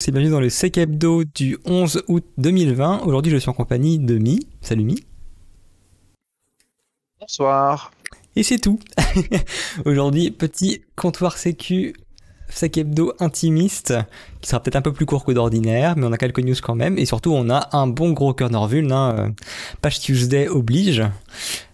[0.00, 3.00] C'est bienvenue dans le Sec Hebdo du 11 août 2020.
[3.00, 4.46] Aujourd'hui, je suis en compagnie de Mi.
[4.60, 5.04] Salut Mi.
[7.18, 7.90] Bonsoir.
[8.36, 8.78] Et c'est tout.
[9.84, 11.94] Aujourd'hui, petit comptoir sécu
[12.48, 13.94] Sec Hebdo intimiste,
[14.40, 16.74] qui sera peut-être un peu plus court que d'ordinaire, mais on a quelques news quand
[16.74, 16.98] même.
[16.98, 18.90] Et surtout, on a un bon gros corner vuln.
[18.92, 19.32] Hein.
[19.82, 21.02] Page Tuesday oblige.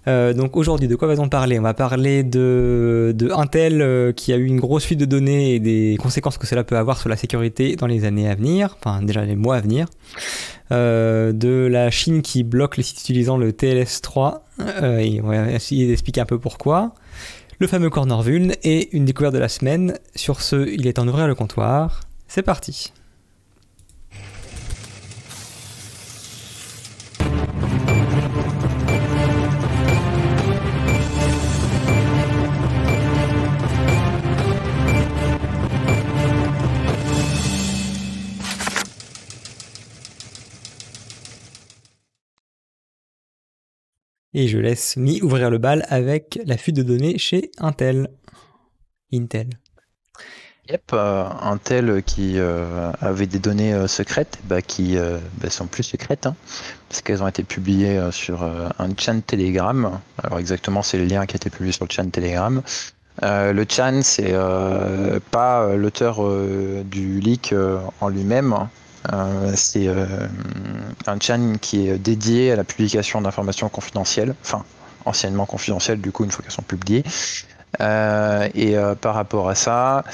[0.06, 1.58] Euh, donc aujourd'hui, de quoi va-t-on parler?
[1.58, 5.54] On va parler de, de Intel euh, qui a eu une grosse fuite de données
[5.54, 8.76] et des conséquences que cela peut avoir sur la sécurité dans les années à venir,
[8.78, 9.86] enfin déjà les mois à venir.
[10.72, 15.50] Euh, de la Chine qui bloque les sites utilisant le TLS3, euh, et on va
[15.50, 16.94] essayer d'expliquer un peu pourquoi.
[17.60, 19.96] Le fameux corner vuln et une découverte de la semaine.
[20.16, 22.00] Sur ce, il est temps d'ouvrir le comptoir.
[22.26, 22.92] C'est parti.
[44.36, 48.08] Et je laisse Mi ouvrir le bal avec la fuite de données chez Intel.
[49.12, 49.48] Intel.
[50.68, 54.96] Yep, euh, Intel qui euh, avait des données euh, secrètes, bah, qui
[55.40, 56.34] bah, sont plus secrètes, hein,
[56.88, 60.00] parce qu'elles ont été publiées sur un chan Telegram.
[60.22, 62.60] Alors exactement, c'est le lien qui a été publié sur le chan Telegram.
[63.22, 64.34] le chan, c'est
[65.30, 66.20] pas l'auteur
[66.84, 67.54] du leak
[68.00, 68.66] en lui-même, euh,
[69.54, 70.06] c'est euh,
[71.06, 74.64] un channel qui est dédié à la publication d'informations confidentielles, enfin
[75.04, 77.04] anciennement confidentielles du coup une fois qu'elles sont publiées.
[77.80, 80.04] Euh, et par rapport à ça,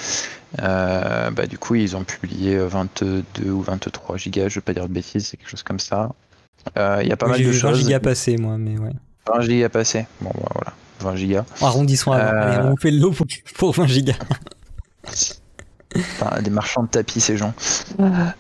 [0.59, 4.93] bah, du coup ils ont publié 22 ou 23 gigas, je vais pas dire de
[4.93, 6.11] bêtises, c'est quelque chose comme ça.
[6.77, 7.63] Il y a pas mal de choses.
[7.63, 8.93] 20 gigas passé moi, mais ouais.
[9.33, 11.45] 20 gigas passé, bon bah, voilà, 20 gigas.
[11.61, 14.19] Arrondissons, Allez, on fait le lot pour, pour 20 gigas.
[16.01, 17.53] Enfin, des marchands de tapis, ces gens.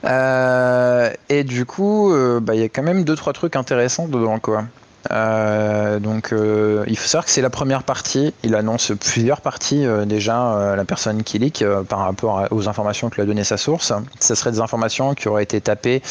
[0.04, 4.08] Euh, et du coup, euh, bah, il y a quand même deux trois trucs intéressants
[4.08, 4.64] dedans, quoi.
[5.10, 8.34] Euh, donc, il faut savoir que c'est la première partie.
[8.42, 10.74] Il annonce plusieurs parties déjà.
[10.76, 13.92] la personne qui leak par rapport aux informations que lui a donné sa source.
[14.20, 16.02] Ce serait des informations qui auraient été tapées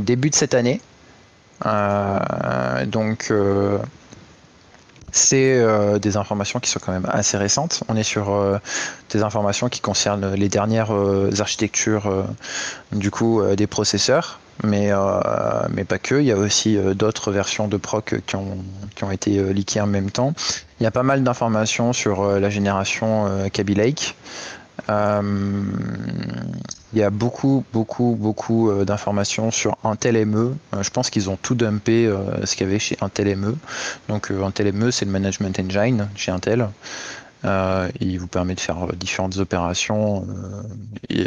[0.00, 0.80] début de cette année.
[2.86, 3.32] donc
[5.12, 7.84] c'est euh, des informations qui sont quand même assez récentes.
[7.88, 8.58] On est sur euh,
[9.10, 12.24] des informations qui concernent les dernières euh, architectures
[12.92, 14.90] du coup des processeurs, mais,
[15.70, 16.14] mais pas que.
[16.16, 18.58] Il y a aussi d'autres versions de proc qui ont,
[18.94, 20.32] qui ont été leakées en même temps.
[20.80, 24.16] Il y a pas mal d'informations sur la génération Kaby Lake.
[26.92, 30.54] Il y a beaucoup, beaucoup, beaucoup euh, d'informations sur Intel ME.
[30.74, 33.56] Euh, je pense qu'ils ont tout dumpé euh, ce qu'il y avait chez Intel ME.
[34.08, 36.68] Donc Intel ME, c'est le management engine chez Intel.
[37.44, 40.26] il vous permet de faire différentes opérations.
[41.08, 41.26] et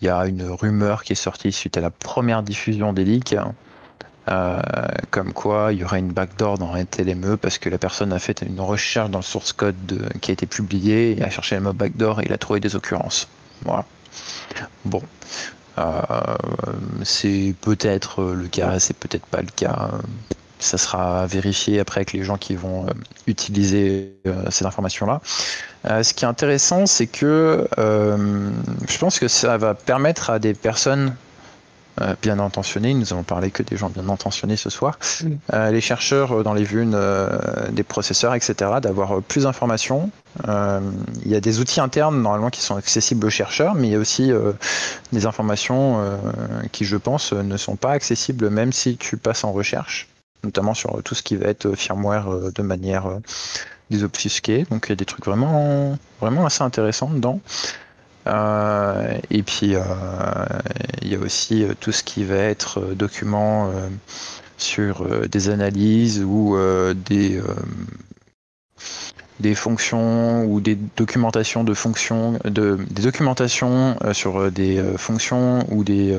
[0.00, 3.36] il y a une rumeur qui est sortie suite à la première diffusion des leaks.
[5.10, 8.18] Comme quoi il y aurait une backdoor dans Intel ME parce que la personne a
[8.18, 11.72] fait une recherche dans le source code qui a été publié a cherché le mot
[11.72, 13.28] backdoor et il a trouvé des occurrences.
[13.64, 13.84] Voilà.
[14.84, 15.02] Bon,
[15.78, 16.00] euh,
[17.02, 19.90] c'est peut-être le cas, c'est peut-être pas le cas.
[20.58, 22.90] Ça sera vérifié après avec les gens qui vont euh,
[23.26, 25.20] utiliser euh, ces informations-là.
[26.02, 31.14] ce qui est intéressant, c'est que je pense que ça va permettre à des personnes
[32.00, 32.94] euh, bien intentionnés.
[32.94, 34.98] Nous allons parler que des gens bien intentionnés ce soir.
[35.52, 36.86] Euh, les chercheurs euh, dans les vues
[37.70, 40.10] des processeurs, etc., d'avoir plus d'informations.
[40.46, 43.94] il y a des outils internes normalement qui sont accessibles aux chercheurs, mais il y
[43.94, 44.32] a aussi
[45.12, 46.18] des informations
[46.72, 50.08] qui, je pense, ne sont pas accessibles même si tu passes en recherche,
[50.44, 53.04] notamment sur tout ce qui va être firmware de manière
[53.90, 54.64] désobfusquée.
[54.70, 57.40] Donc il y a des trucs vraiment, vraiment assez intéressants dedans.
[58.26, 59.82] Euh, et puis, euh,
[61.02, 63.72] il y a aussi euh, tout ce qui va être document
[64.58, 66.56] sur des analyses ou
[66.94, 67.40] des
[69.40, 76.16] des fonctions ou des documentations de fonctions, de, des documentations sur des fonctions ou des,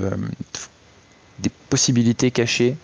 [1.39, 2.75] des possibilités cachées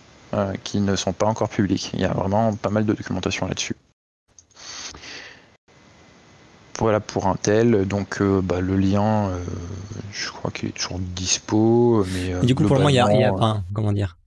[0.63, 1.91] qui ne sont pas encore publiques.
[1.93, 3.75] Il y a vraiment pas mal de documentation là-dessus.
[6.79, 7.87] Voilà pour Intel.
[7.87, 9.37] Donc euh, bah, le lien, euh,
[10.11, 12.05] je crois qu'il est toujours dispo.
[12.13, 14.17] Mais, euh, du coup, pour le moment, il y a, un, comment dire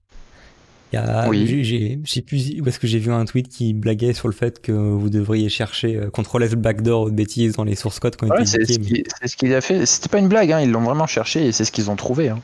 [0.93, 1.63] y a, oui.
[1.63, 4.71] j'ai, sais plus est-ce que j'ai vu un tweet qui blaguait sur le fait que
[4.71, 8.27] vous devriez chercher euh, contrôler le backdoor ou de bêtises dans les source codes quand
[8.27, 9.85] ouais, c'est, ce qu'il a fait.
[9.85, 10.59] C'était pas une blague, hein.
[10.61, 12.29] ils l'ont vraiment cherché et c'est ce qu'ils ont trouvé.
[12.29, 12.39] Hein.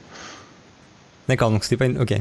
[1.28, 2.02] D'accord, donc c'était pas une.
[2.02, 2.16] Ok.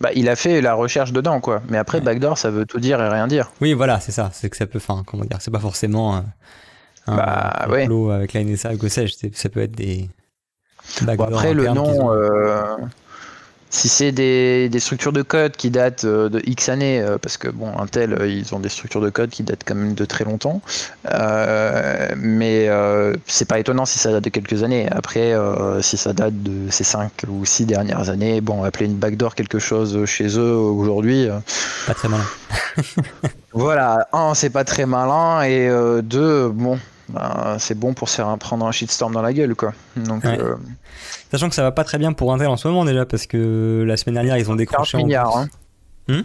[0.00, 1.62] Bah, il a fait la recherche dedans, quoi.
[1.70, 3.50] Mais après, backdoor, ça veut tout dire et rien dire.
[3.62, 4.30] Oui, voilà, c'est ça.
[4.34, 4.78] C'est que ça peut.
[4.78, 6.22] Enfin, comment dire C'est pas forcément
[7.06, 7.88] bah, ouais.
[8.12, 10.08] avec la NSA, que sais-je, ça peut être des.
[11.08, 12.10] après, le nom,
[13.74, 17.48] si c'est des, structures de code qui datent euh, de X années, euh, parce que
[17.48, 20.24] bon, Intel, euh, ils ont des structures de code qui datent quand même de très
[20.24, 20.62] longtemps,
[22.16, 22.70] mais
[23.26, 24.88] c'est pas étonnant si ça date de quelques années.
[24.92, 25.34] Après,
[25.80, 29.58] si ça date de ces 5 ou 6 dernières années, bon, appeler une backdoor quelque
[29.58, 31.28] chose chez eux aujourd'hui.
[31.86, 32.24] pas très malin.
[33.52, 35.68] voilà, un, c'est pas très malin, et
[36.02, 36.78] deux, bon,
[37.14, 39.72] ben, c'est bon pour se faire prendre un shitstorm dans la gueule, quoi.
[39.96, 40.24] Donc.
[41.30, 43.84] Sachant que ça va pas très bien pour Intel en ce moment déjà, parce que
[43.86, 44.92] la semaine dernière, ils ont décroché.
[44.92, 45.36] 40 milliards.
[45.36, 46.22] Hein.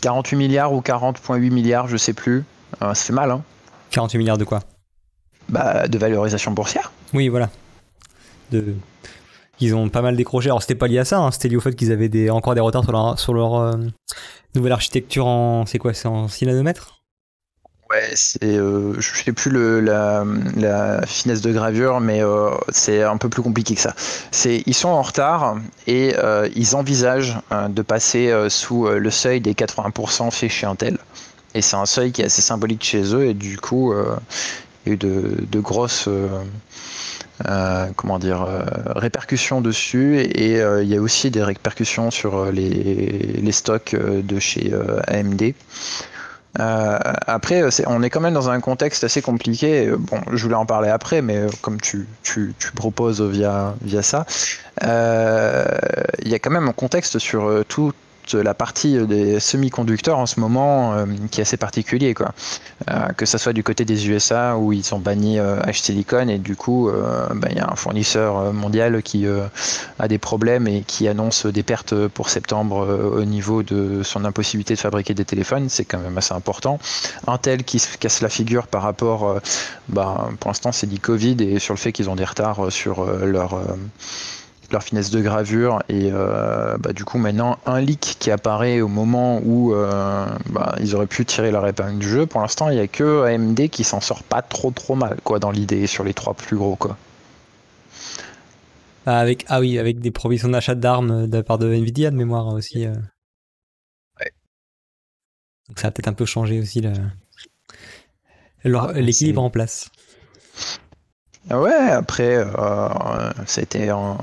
[0.00, 2.44] 48 hmm milliards ou 40,8 milliards, je sais plus.
[2.82, 3.30] Euh, ça fait mal.
[3.30, 3.42] Hein.
[3.90, 4.60] 48 milliards de quoi?
[5.48, 6.92] Bah, De valorisation boursière.
[7.12, 7.50] Oui, voilà.
[8.52, 8.74] De...
[9.60, 10.48] Ils ont pas mal décroché.
[10.48, 11.30] Alors, c'était pas lié à ça, hein.
[11.32, 12.30] c'était lié au fait qu'ils avaient des...
[12.30, 13.72] encore des retards sur leur, sur leur euh,
[14.54, 15.66] nouvelle architecture en.
[15.66, 16.97] C'est quoi C'est en 6 nanomètres
[17.90, 19.50] Ouais, c'est, euh, je sais plus
[19.80, 20.22] la,
[21.06, 23.94] finesse de gravure, mais euh, c'est un peu plus compliqué que ça.
[24.30, 25.56] C'est, ils sont en retard
[25.86, 30.98] et euh, ils envisagent euh, de passer sous le seuil des 80% fait chez Intel.
[31.54, 34.90] Et c'est un seuil qui est assez symbolique chez eux et du coup, il y
[34.90, 36.10] a eu de, de grosses
[37.96, 38.46] comment dire,
[38.96, 44.74] répercussions dessus et il y a aussi des répercussions sur les, les stocks de chez
[45.06, 45.54] AMD.
[46.58, 49.90] Euh, après, on est quand même dans un contexte assez compliqué.
[49.96, 54.26] Bon, je voulais en parler après, mais comme tu, tu, tu proposes via, via ça,
[54.84, 55.64] euh,
[56.22, 57.92] il y a quand même un contexte sur tout
[58.34, 62.14] la partie des semi-conducteurs en ce moment euh, qui est assez particulier.
[62.14, 62.32] Quoi.
[62.90, 66.28] Euh, que ce soit du côté des USA où ils ont banni euh, H Silicon
[66.28, 66.90] et du coup
[67.34, 69.26] bah, il y a un fournisseur mondial qui
[69.98, 72.86] a des problèmes et qui annonce des pertes pour septembre
[73.16, 75.68] au niveau de son impossibilité de fabriquer des téléphones.
[75.68, 76.78] C'est quand même assez important.
[77.26, 79.40] Intel qui se casse la figure par rapport,
[79.88, 83.04] bah, pour l'instant c'est dit Covid et sur le fait qu'ils ont des retards sur
[83.04, 83.60] leur
[84.70, 88.88] leur finesse de gravure et euh, bah, du coup maintenant un leak qui apparaît au
[88.88, 92.26] moment où euh, bah, ils auraient pu tirer leur épingle du jeu.
[92.26, 95.38] Pour l'instant, il n'y a que AMD qui s'en sort pas trop trop mal quoi
[95.38, 96.96] dans l'idée sur les trois plus gros quoi.
[99.06, 102.16] Ah, avec ah oui avec des provisions d'achat d'armes de la part de Nvidia de
[102.16, 102.84] mémoire aussi.
[102.84, 102.92] Euh.
[104.20, 104.32] Ouais.
[105.68, 106.82] Donc ça a peut-être un peu changé aussi
[108.64, 109.88] ah, l'équilibre en place.
[111.50, 112.48] Ouais, après, euh,
[113.46, 114.16] ça a été un,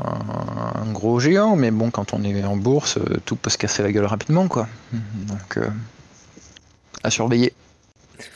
[0.94, 3.92] gros géant, mais bon, quand on est en bourse, euh, tout peut se casser la
[3.92, 4.68] gueule rapidement, quoi.
[4.92, 5.68] Donc, euh,
[7.04, 7.54] à surveiller.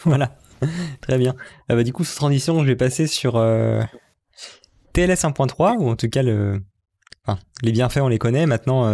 [0.03, 0.35] Voilà,
[1.01, 1.35] très bien.
[1.69, 3.33] Ah bah, du coup, sous transition, je vais passer sur
[4.93, 6.61] TLS 1.3, ou en tout cas, le...
[7.61, 8.45] les bienfaits, on les connaît.
[8.45, 8.91] Maintenant,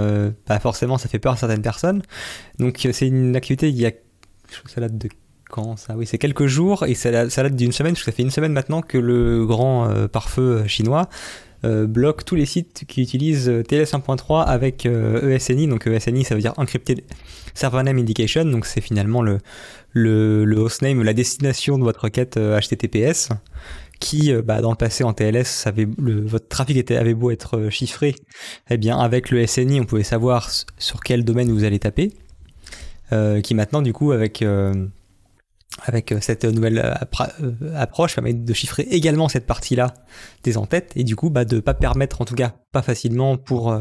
[0.62, 2.04] forcément, ça fait peur à certaines personnes.
[2.60, 3.92] Donc, c'est une activité, il y a.
[4.52, 5.10] Je trouve ça date de
[5.78, 8.32] ça Oui, c'est quelques jours et ça, date d'une semaine, parce que ça fait une
[8.32, 11.10] semaine maintenant que le grand euh, pare-feu euh, chinois
[11.64, 15.68] euh, bloque tous les sites qui utilisent TLS 1.3 avec ESNI.
[15.68, 17.02] Donc ESNI, ça veut dire Encrypted
[17.54, 18.46] Server Name Indication.
[18.46, 19.40] Donc c'est finalement le,
[19.92, 23.30] le, le, hostname, la destination de votre requête HTTPS
[24.00, 25.66] qui, bah, dans le passé en TLS,
[25.98, 28.14] votre trafic était, avait beau être chiffré,
[28.70, 32.12] eh bien avec le SNI, on pouvait savoir sur quel domaine vous allez taper.
[33.42, 34.44] qui maintenant, du coup, avec
[35.84, 36.94] avec euh, cette nouvelle euh,
[37.42, 39.94] euh, approche permet de chiffrer également cette partie-là
[40.44, 43.78] des en-têtes et du coup bah, de pas permettre en tout cas pas facilement pour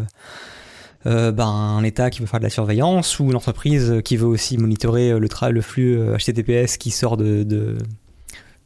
[1.04, 4.56] bah, un État qui veut faire de la surveillance ou une entreprise qui veut aussi
[4.56, 7.76] monitorer le, flux HTTPS qui sort de, de,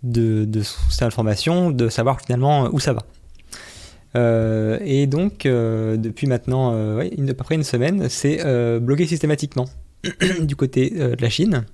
[0.02, 0.62] de,
[1.00, 4.78] information, de savoir finalement où ça va.
[4.84, 8.38] et donc depuis maintenant une, à peu près une semaine, c'est
[8.78, 9.66] bloqué systématiquement
[10.40, 11.64] du côté de la Chine.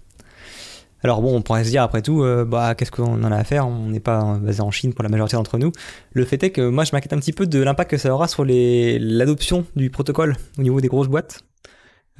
[1.05, 3.45] Alors bon, on pourrait se dire après tout, euh, bah qu'est-ce qu'on en a à
[3.45, 3.69] faire?
[3.69, 5.71] On n'est pas basé en Chine pour la majorité d'entre nous.
[6.13, 8.27] Le fait est que moi, je m'inquiète un petit peu de l'impact que ça aura
[8.27, 11.45] sur l'adoption du protocole au niveau des grosses boîtes,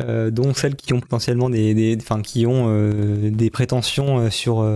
[0.03, 4.71] euh, dont celles qui ont potentiellement des, enfin qui ont euh, des prétentions sur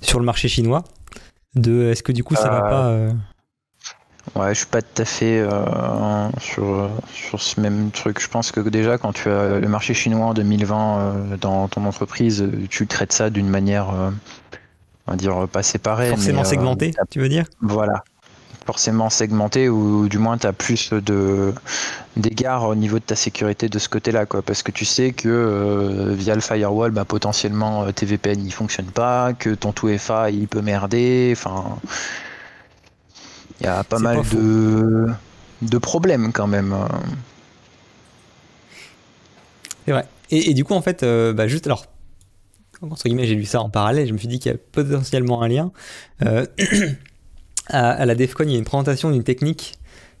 [0.00, 0.82] sur le marché chinois.
[1.54, 2.98] De, est-ce que du coup, ça va pas
[4.34, 8.20] Ouais, je suis pas tout à fait euh, sur, sur ce même truc.
[8.20, 11.84] Je pense que déjà, quand tu as le marché chinois en 2020 euh, dans ton
[11.84, 14.10] entreprise, tu traites ça d'une manière, euh,
[15.06, 16.08] on va dire, pas séparée.
[16.08, 17.44] Forcément segmentée, tu veux dire?
[17.60, 18.04] Voilà.
[18.64, 21.52] Forcément segmenté, ou du moins tu as plus de
[22.16, 24.24] d'égards au niveau de ta sécurité de ce côté-là.
[24.24, 28.92] quoi Parce que tu sais que via le firewall, bah, potentiellement tes VPN ne fonctionnent
[28.92, 31.34] pas, que ton tout FA il peut merder.
[31.36, 31.76] Enfin
[33.62, 35.06] il y a pas mal de,
[35.62, 36.74] de problèmes quand même.
[39.84, 40.06] C'est vrai.
[40.30, 41.84] Et, du coup, en fait, euh, bah, juste alors,
[42.80, 45.42] entre guillemets, j'ai lu ça en parallèle, je me suis dit qu'il y a potentiellement
[45.42, 45.72] un lien.
[46.24, 46.46] Euh,
[47.66, 49.74] à, la DEFCON, il y a une présentation d'une technique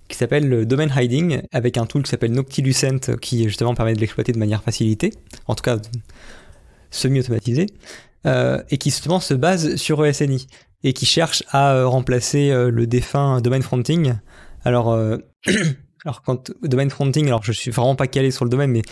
[0.08, 4.00] qui s'appelle le domain hiding avec un tool qui s'appelle Noctilucent qui justement permet de
[4.00, 5.14] l'exploiter de manière facilitée,
[5.46, 5.78] en tout cas
[6.90, 7.66] semi-automatisée,
[8.26, 10.46] euh, et qui justement se base sur ESNI
[10.84, 14.14] et qui cherche à euh, remplacer euh, le défunt domain fronting.
[14.64, 14.96] Alors,
[16.04, 18.82] alors quand domain fronting, alors je suis vraiment pas calé sur le domaine, mais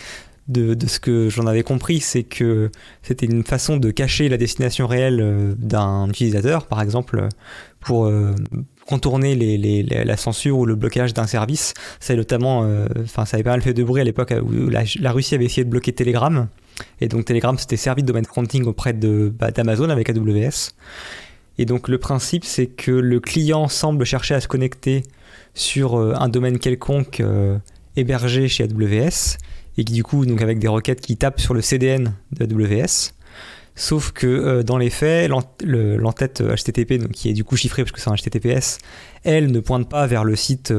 [0.47, 2.71] de, ce que j'en avais compris, c'est que
[3.03, 7.29] c'était une façon de cacher la destination réelle d'un utilisateur, par exemple,
[7.79, 8.11] pour
[8.85, 9.35] contourner
[9.87, 11.73] la censure ou le blocage d'un service.
[12.01, 12.67] C'est notamment,
[13.01, 15.63] enfin, ça avait pas mal fait de bruit à l'époque où la, Russie avait essayé
[15.63, 16.49] de bloquer Telegram.
[16.99, 20.73] Et donc Telegram s'était servi de domaine fronting auprès de, bah, d'Amazon avec AWS.
[21.61, 25.03] Et donc le principe, c'est que le client semble chercher à se connecter
[25.53, 27.59] sur euh, un domaine quelconque euh,
[27.95, 29.37] hébergé chez AWS
[29.77, 33.13] et qui du coup, donc avec des requêtes qui tapent sur le CDN d'AWS.
[33.75, 37.91] Sauf que euh, dans les faits, l'entête HTTP, donc, qui est du coup chiffrée parce
[37.91, 38.79] que c'est un HTTPS,
[39.23, 40.73] elle ne pointe pas vers le site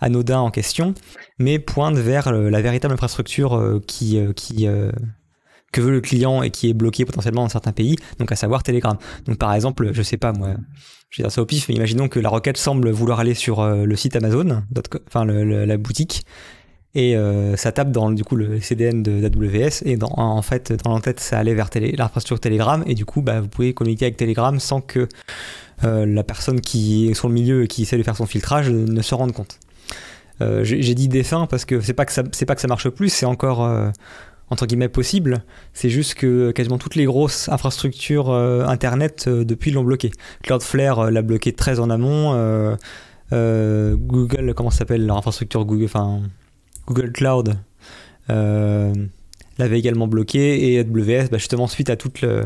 [0.00, 0.94] anodin en question,
[1.38, 4.66] mais pointe vers la véritable infrastructure qui, qui,
[5.72, 8.62] que veut le client et qui est bloqué potentiellement dans certains pays, donc à savoir
[8.62, 8.96] Telegram.
[9.26, 10.54] Donc par exemple, je sais pas moi,
[11.10, 13.60] je vais dire ça au pif, mais imaginons que la requête semble vouloir aller sur
[13.60, 14.62] euh, le site Amazon,
[15.06, 16.24] enfin la boutique,
[16.94, 21.20] et euh, ça tape dans du coup le CDN d'AWS et en fait dans l'entête
[21.20, 24.80] ça allait vers l'infrastructure Telegram et du coup bah, vous pouvez communiquer avec Telegram sans
[24.80, 25.06] que
[25.84, 28.70] euh, la personne qui est sur le milieu et qui essaie de faire son filtrage
[28.70, 29.58] ne se rende compte.
[30.62, 33.68] J'ai dit défunt parce que c'est pas c'est pas que ça marche plus, c'est encore
[34.50, 35.42] entre guillemets possible.
[35.72, 40.10] C'est juste que quasiment toutes les grosses infrastructures euh, Internet euh, depuis l'ont bloqué.
[40.42, 42.32] Cloudflare euh, l'a bloqué très en amont.
[43.30, 46.20] Google, comment s'appelle leur infrastructure Google, enfin
[46.86, 47.56] Google Cloud
[49.58, 52.44] l'avait également bloqué et AWS, bah, justement suite à tous le,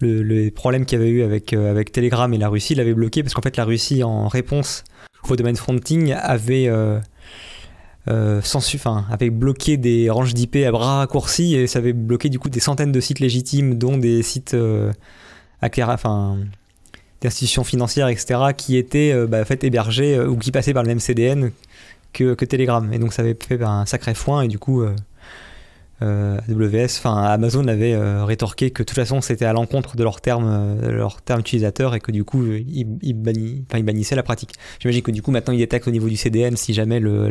[0.00, 3.42] les problèmes qu'il y avait eu avec, Telegram et la Russie, l'avait bloqué parce qu'en
[3.42, 4.82] fait la Russie en réponse
[5.28, 6.68] au domaine fronting avait
[8.06, 12.38] sans, enfin, avait bloqué des ranges d'IP à bras raccourcis et ça avait bloqué du
[12.38, 14.92] coup des centaines de sites légitimes, dont des sites euh,
[15.62, 16.38] enfin,
[17.20, 21.00] d'institutions financières, etc., qui étaient euh, bah, fait, hébergés ou qui passaient par le même
[21.00, 21.52] CDN
[22.12, 22.92] que, Telegram.
[22.92, 24.94] Et donc ça avait fait bah, un sacré foin et du coup euh,
[26.02, 30.20] AWS, enfin Amazon avait euh, rétorqué que de toute façon c'était à l'encontre de leurs
[30.20, 34.54] termes, euh, leur terme utilisateur et que du coup ils, bannissaient la pratique.
[34.78, 37.28] J'imagine que du coup maintenant ils détectent au niveau du CDN si jamais le,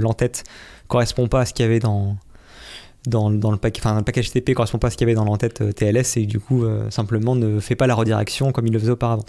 [0.00, 0.44] l'entête
[0.88, 2.18] correspond pas à ce qu'il y avait dans
[3.06, 6.18] le, paquet, le package TP correspond pas à ce qu'il y avait dans l'entête TLS
[6.18, 9.24] et du coup simplement ne fait pas la redirection comme il le faisait auparavant.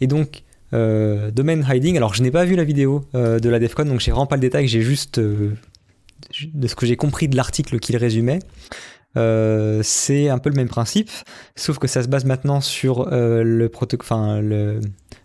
[0.00, 0.42] Et donc
[0.72, 4.26] domain hiding, alors je n'ai pas vu la vidéo de la DEFCON donc j'ai vraiment
[4.26, 5.20] pas le détail, j'ai juste
[6.54, 8.40] de ce que j'ai compris de l'article qu'il résumait,
[9.16, 11.10] euh, c'est un peu le même principe,
[11.56, 13.70] sauf que ça se base maintenant sur euh, le,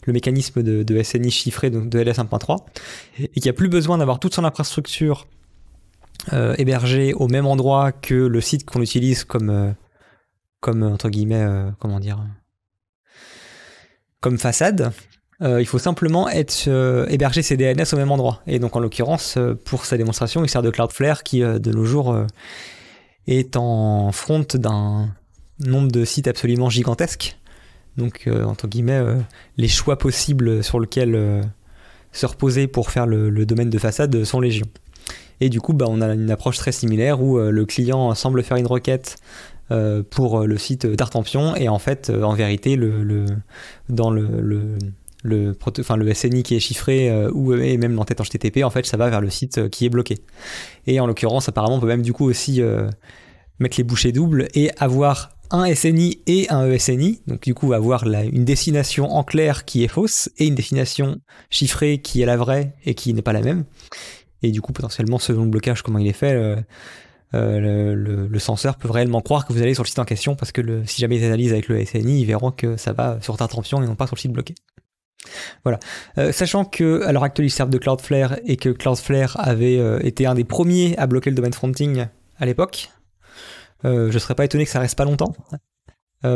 [0.07, 2.65] le, mécanisme de, de, SNI chiffré, donc de LS 1.3,
[3.19, 5.27] et qu'il n'y a plus besoin d'avoir toute son infrastructure
[6.33, 9.75] euh, hébergée au même endroit que le site qu'on utilise comme,
[10.61, 11.45] comme entre guillemets,
[11.79, 12.25] comment dire,
[14.19, 14.91] comme façade.
[15.41, 18.41] Euh, il faut simplement être euh, héberger ses DNS au même endroit.
[18.47, 21.85] Et donc en l'occurrence, euh, pour sa démonstration, il sert de Cloudflare qui de nos
[21.85, 22.17] jours
[23.27, 25.09] est en front d'un
[25.59, 27.37] nombre de sites absolument gigantesque.
[27.97, 29.01] Donc entre guillemets,
[29.57, 31.43] les choix possibles sur lesquels
[32.11, 34.67] se reposer pour faire le, domaine de façade sont légion.
[35.41, 38.57] Et du coup, bah, on a une approche très similaire où le client semble faire
[38.57, 39.15] une requête
[40.09, 43.25] pour le site d'Artempion et en fait, en vérité, le,
[43.89, 44.77] dans le le,
[45.25, 49.09] le SNI qui est chiffré euh, ou et même l'entête HTTP, en fait, ça va
[49.09, 50.17] vers le site euh, qui est bloqué.
[50.87, 52.89] Et en l'occurrence, apparemment, on peut même du coup aussi euh,
[53.59, 58.03] mettre les bouchées doubles et avoir un SNI et un ESNI, donc du coup avoir
[58.03, 61.19] une destination en clair qui est fausse et une destination
[61.51, 63.63] chiffrée qui est la vraie et qui n'est pas la même.
[64.41, 66.33] Et du coup, potentiellement, selon le blocage, comment il est fait,
[67.33, 70.51] le, le, censeur peut réellement croire que vous allez sur le site en question parce
[70.51, 73.37] que le, si jamais ils analysent avec le SNI, ils verront que ça va sur
[73.37, 74.55] ta tension et non pas sur le site bloqué.
[75.63, 75.79] Voilà.
[76.17, 79.99] Euh, sachant que à l'heure actuelle, ils servent de Cloudflare et que Cloudflare avait euh,
[80.03, 82.05] été un des premiers à bloquer le domaine fronting
[82.37, 82.89] à l'époque,
[83.85, 85.33] euh, je serais pas étonné que ça reste pas longtemps.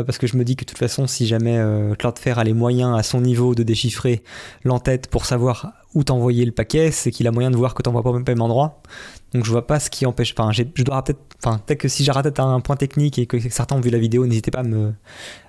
[0.06, 1.58] Parce que je me dis que de toute façon, si jamais
[1.98, 4.22] Cloudflare a les moyens à son niveau de déchiffrer
[4.64, 8.02] l'entête pour savoir où t'envoyer le paquet, c'est qu'il a moyen de voir que t'envoies
[8.02, 8.82] pas au même endroit.
[9.32, 10.34] Donc je vois pas ce qui empêche.
[10.36, 11.20] Enfin, je dois peut-être.
[11.42, 14.26] Enfin, que si j'ai raté un point technique et que certains ont vu la vidéo,
[14.26, 14.92] n'hésitez pas à, nous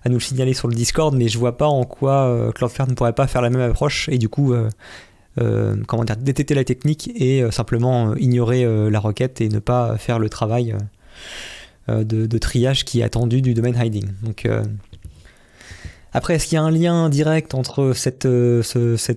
[0.05, 1.15] le signaler sur le Discord.
[1.15, 4.17] Mais je vois pas en quoi euh, ne pourrait pas faire la même approche et
[4.17, 4.69] du coup, euh,
[5.39, 10.19] euh, comment dire, détecter la technique et simplement ignorer la requête et ne pas faire
[10.19, 10.75] le travail
[12.03, 14.07] de, de, triage qui est attendu du domaine hiding.
[14.23, 14.47] Donc
[16.13, 18.61] Après, est-ce qu'il y a un lien direct entre cette, euh,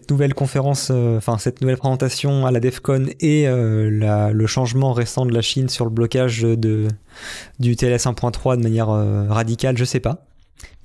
[0.08, 5.26] nouvelle conférence, euh, enfin cette nouvelle présentation à la DEFCON et euh, le changement récent
[5.26, 9.76] de la Chine sur le blocage du TLS 1.3 de manière radicale?
[9.76, 10.24] Je sais pas.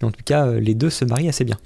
[0.01, 1.57] Mais en tout cas, les deux se marient assez bien.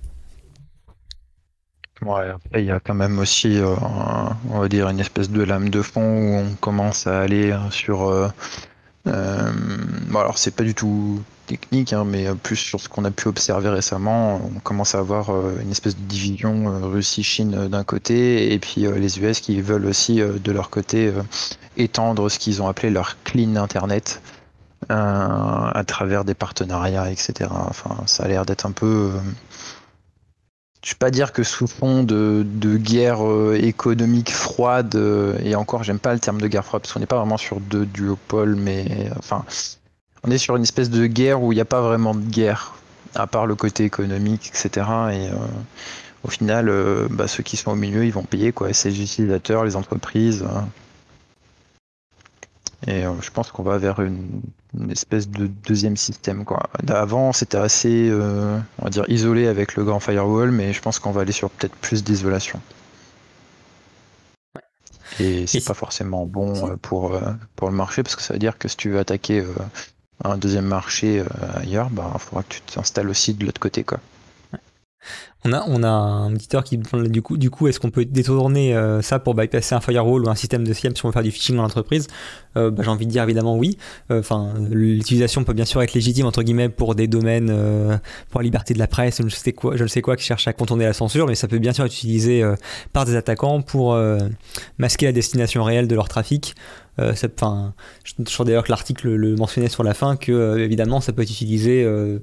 [2.02, 3.60] Après, il y a quand même aussi,
[4.50, 8.12] on va dire, une espèce de lame de fond où on commence à aller sur.
[9.06, 13.28] Bon, alors, c'est pas du tout technique, hein, mais plus sur ce qu'on a pu
[13.28, 17.84] observer récemment, on commence à avoir euh, une espèce de division euh, Russie-Chine euh, d'un
[17.84, 21.12] côté, et puis les US qui veulent aussi de leur côté
[21.78, 24.22] étendre ce qu'ils ont appelé leur clean Internet
[24.90, 27.50] à travers des partenariats, etc.
[27.52, 29.12] Enfin, ça a l'air d'être un peu
[30.84, 32.46] je ne vais pas dire que sous fond de,
[32.78, 33.22] guerre
[33.56, 34.96] économique froide,
[35.44, 37.60] et encore, j'aime pas le terme de guerre froide, parce qu'on n'est pas vraiment sur
[37.60, 39.46] deux duopoles, mais enfin,
[40.24, 42.74] on est sur une espèce de guerre où il n'y a pas vraiment de guerre,
[43.16, 44.70] à part le côté économique, etc.
[45.12, 45.36] Et euh,
[46.24, 48.70] au final, euh, bah, ceux qui sont au milieu, ils vont payer, quoi.
[48.70, 50.44] Les utilisateurs, les entreprises.
[50.44, 50.68] Hein.
[52.88, 54.42] Et euh, je pense qu'on va vers une,
[54.90, 56.46] espèce de deuxième système.
[56.46, 56.64] Quoi.
[56.88, 61.12] Avant, c'était assez, on va dire, isolé avec le grand firewall, mais je pense qu'on
[61.12, 62.60] va aller sur peut-être plus d'isolation.
[65.20, 67.20] Et c'est pas forcément bon pour,
[67.56, 69.44] pour le marché, parce que ça veut dire que si tu veux attaquer
[70.24, 71.26] un deuxième marché euh,
[71.56, 73.84] ailleurs, bah, il faudra que tu t'installes aussi de l'autre côté.
[73.84, 74.00] Quoi.
[75.46, 79.02] On a, un auditeur qui demande du coup, du coup est-ce qu'on peut détourner euh,
[79.02, 81.32] ça pour bypasser un firewall ou un système de SIEM si on veut faire du
[81.32, 82.08] phishing dans l'entreprise?
[82.56, 83.78] Euh, bah, J'ai envie de dire évidemment oui.
[84.10, 87.52] Enfin, l'utilisation peut bien sûr être légitime entre guillemets pour des domaines
[88.30, 89.84] pour la liberté de la presse, je ne sais quoi, je
[90.16, 92.44] qui cherche à contourner la censure, mais ça peut bien sûr être utilisé
[92.94, 93.98] par des attaquants pour
[94.78, 96.56] masquer la destination réelle de leur trafic
[97.00, 101.12] euh, je, crois d'ailleurs que l'article le mentionnait sur la fin que euh, évidemment ça
[101.12, 102.20] peut être utilisé euh,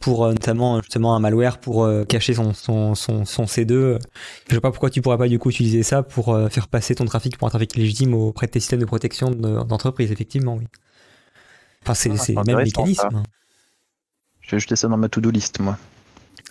[0.00, 3.98] pour notamment justement un malware pour cacher son, son, son, son, C2.
[4.48, 7.04] Je sais pas pourquoi tu pourrais pas du coup utiliser ça pour faire passer ton
[7.06, 10.66] trafic pour un trafic légitime auprès de tes systèmes de protection d'entreprise, effectivement, oui.
[11.82, 13.08] Enfin, c'est le même mécanisme.
[13.12, 13.22] Hein.
[14.42, 15.78] Je vais ajouter ça dans ma to-do list, moi.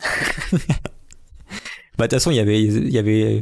[0.52, 3.42] bah, de toute façon, il y avait, il y avait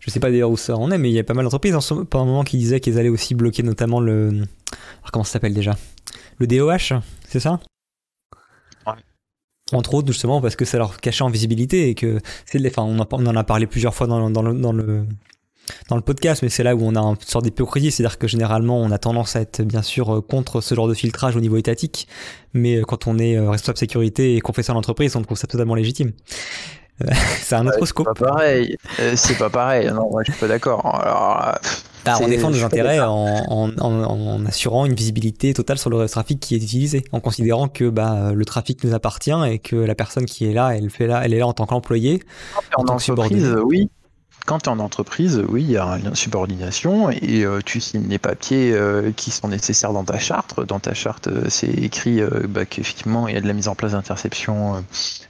[0.00, 1.76] je sais pas d'ailleurs où ça en est, mais il y a pas mal d'entreprises
[2.08, 4.28] pendant un moment qui disaient qu'ils allaient aussi bloquer notamment le.
[4.30, 5.76] Alors, comment ça s'appelle déjà?
[6.38, 7.60] Le DOH, c'est ça?
[9.72, 12.98] Entre autres, justement, parce que ça leur cachait en visibilité et que c'est enfin, on,
[12.98, 15.04] on, en a parlé plusieurs fois dans, dans, le, dans le
[15.88, 18.80] dans le podcast, mais c'est là où on a une sorte d'hypocrisie, c'est-à-dire que généralement
[18.80, 22.08] on a tendance à être bien sûr contre ce genre de filtrage au niveau étatique,
[22.54, 25.46] mais quand on est responsable sécurité et qu'on fait ça en entreprise, on trouve ça
[25.46, 26.12] totalement légitime.
[27.40, 28.08] c'est un autre scope.
[28.14, 28.76] C'est pas pareil.
[28.98, 29.86] Euh, c'est pas pareil.
[29.88, 31.00] Non, moi, je suis pas d'accord.
[32.04, 36.58] Bah, on défend nos intérêts en, assurant une visibilité totale sur le trafic qui est
[36.58, 40.52] utilisé, en considérant que bah, le trafic nous appartient et que la personne qui est
[40.52, 42.22] là, elle, fait là, elle est là en tant qu'employé.
[42.76, 43.90] En, tant que oui
[44.46, 48.08] quand tu es en entreprise, oui, il y a une subordination et euh, tu signes
[48.08, 50.60] les papiers euh, qui sont nécessaires dans ta charte.
[50.66, 53.74] Dans ta charte, euh, c'est écrit bah, qu'effectivement, il y a de la mise en
[53.74, 54.84] place d'interception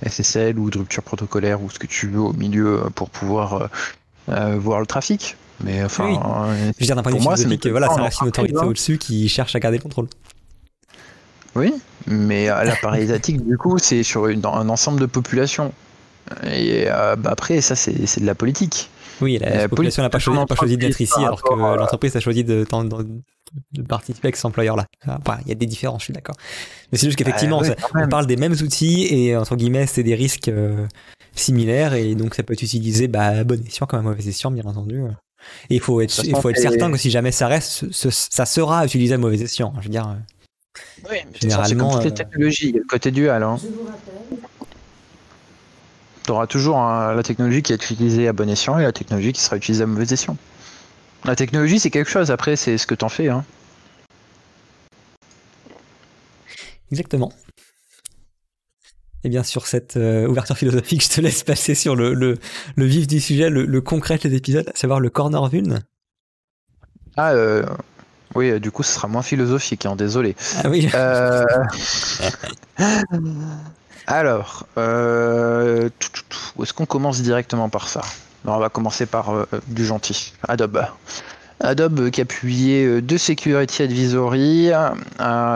[0.07, 3.69] SSL ou de rupture protocolaire ou ce que tu veux au milieu pour pouvoir
[4.27, 5.37] voir le trafic.
[5.65, 6.15] Mais enfin, oui.
[6.15, 8.67] je veux dire d'un point de vue voilà, c'est une autorité hein.
[8.67, 10.09] au-dessus qui cherche à garder le contrôle.
[11.57, 11.75] Oui,
[12.07, 15.73] mais l'appareil étatique, du coup, c'est sur un ensemble de populations.
[16.45, 18.91] Et bah, après, ça, c'est de la politique.
[19.21, 22.65] Oui, la, population n'a pas, choisi, d'être ici, alors que l'entreprise a choisi de,
[23.89, 24.87] participer avec cet employeur-là.
[25.07, 26.37] il y a des différences, je suis d'accord.
[26.91, 27.63] Mais c'est juste qu'effectivement,
[27.95, 30.87] on parle des mêmes outils et entre guillemets, c'est des risques euh,
[31.35, 34.51] similaires et donc ça peut être utilisé bah, à bon escient comme à mauvais escient,
[34.51, 35.03] bien entendu.
[35.69, 38.85] Et il faut être, il faut être certain que si jamais ça reste, ça sera
[38.85, 39.73] utilisé à mauvais escient.
[39.79, 40.17] Je veux dire.
[41.09, 41.69] Oui, généralement.
[41.69, 43.43] C'est comme toutes les euh, technologies, le côté dual.
[43.43, 43.57] Hein.
[46.25, 49.41] Tu auras toujours la technologie qui est utilisée à bon escient et la technologie qui
[49.41, 50.37] sera utilisée à mauvais escient.
[51.25, 53.29] La technologie, c'est quelque chose, après, c'est ce que tu en fais.
[53.29, 53.45] Hein.
[56.93, 57.33] Exactement.
[59.23, 62.39] Et bien sur cette euh, ouverture philosophique, je te laisse passer sur le, le,
[62.77, 65.81] vif du sujet, le, concret de l'épisode, à savoir le corner vuln.
[67.17, 67.65] Ah, euh,
[68.35, 70.37] oui, du coup, ce sera moins philosophique, hein, désolé.
[70.63, 70.89] Ah oui.
[70.95, 71.45] Euh...
[74.07, 75.89] Alors, euh,
[76.61, 78.03] est-ce qu'on commence directement par ça?
[78.45, 80.33] On va commencer par euh, du gentil.
[80.49, 80.85] Adobe.
[81.61, 84.71] Adobe qui a publié euh, deux Security Advisory.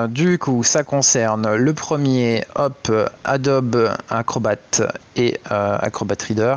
[0.08, 2.92] du coup, ça concerne le premier, hop,
[3.24, 4.56] Adobe Acrobat
[5.16, 6.56] et Acrobat Reader.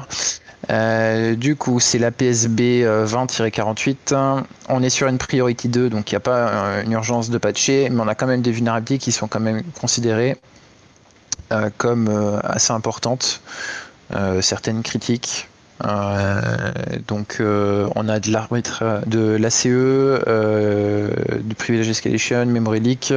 [1.37, 4.43] du coup, c'est la PSB 20-48.
[4.69, 7.89] On est sur une priority 2, donc il n'y a pas une urgence de patcher,
[7.89, 10.37] mais on a quand même des vulnérabilités qui sont quand même considérées
[11.77, 13.41] comme assez importantes,
[14.41, 15.47] certaines critiques.
[17.07, 19.67] Donc on a de l'arbitre de l'ACE,
[21.43, 23.13] du privilege escalation, memory leak.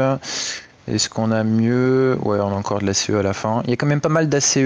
[0.88, 2.18] Est-ce qu'on a mieux?
[2.22, 3.62] Ouais, on a encore de l'ACE à la fin.
[3.64, 4.58] Il y a quand même pas mal d'ACE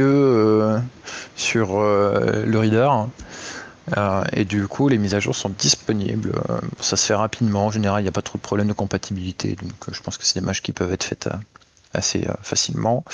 [1.36, 2.88] sur le reader.
[3.96, 6.32] Euh, et du coup, les mises à jour sont disponibles.
[6.50, 7.66] Euh, ça se fait rapidement.
[7.66, 9.56] En général, il n'y a pas trop de problèmes de compatibilité.
[9.60, 11.28] Donc, euh, je pense que c'est des matchs qui peuvent être faites
[11.92, 13.04] assez facilement.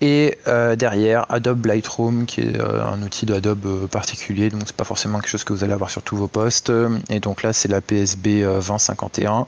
[0.00, 4.48] Et derrière, Adobe Lightroom, qui est un outil d'Adobe particulier.
[4.48, 6.72] Donc, c'est pas forcément quelque chose que vous allez avoir sur tous vos postes.
[7.10, 9.46] Et donc là, c'est la PSB 2051.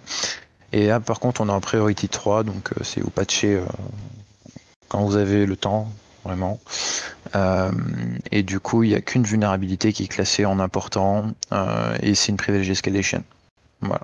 [0.72, 2.44] Et là, par contre, on a un Priority 3.
[2.44, 3.62] Donc, c'est vous patcher
[4.92, 5.88] quand vous avez le temps,
[6.22, 6.60] vraiment.
[7.34, 7.70] Euh,
[8.30, 12.14] et du coup, il n'y a qu'une vulnérabilité qui est classée en important, euh, et
[12.14, 13.24] c'est une privilege escalation.
[13.80, 14.02] Voilà.